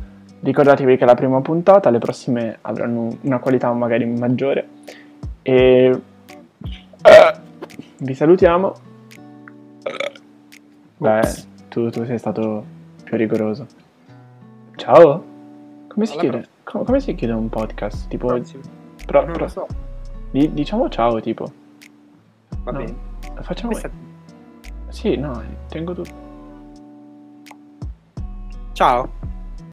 Ricordatevi 0.41 0.97
che 0.97 1.03
è 1.03 1.05
la 1.05 1.13
prima 1.15 1.41
puntata, 1.41 1.89
le 1.91 1.99
prossime 1.99 2.57
avranno 2.61 3.15
una 3.21 3.39
qualità 3.39 3.71
magari 3.73 4.05
maggiore. 4.05 4.67
E 5.43 6.01
eh, 7.03 7.33
vi 7.97 8.13
salutiamo. 8.15 8.73
Beh, 10.97 11.21
tu, 11.69 11.89
tu 11.89 12.03
sei 12.05 12.17
stato 12.17 12.63
più 13.03 13.15
rigoroso. 13.17 13.67
Ciao. 14.75 15.23
Come 15.87 16.05
si 16.05 16.13
Alla 16.13 16.21
chiude? 16.21 16.47
Com- 16.63 16.83
come 16.83 16.99
si 16.99 17.13
chiude 17.13 17.33
un 17.33 17.49
podcast? 17.49 18.07
Tipo, 18.07 18.27
pro- 19.05 19.23
non 19.23 19.31
pro- 19.33 19.43
lo 19.43 19.47
so, 19.47 19.67
di- 20.31 20.51
diciamo 20.51 20.89
ciao, 20.89 21.19
tipo. 21.19 21.45
va 22.63 22.71
No. 22.71 22.77
bene. 22.79 22.95
Facciamo. 23.41 23.71
Sì, 24.89 25.15
no, 25.15 25.41
tengo 25.67 25.93
tutto. 25.93 26.27
Ciao. 28.73 29.28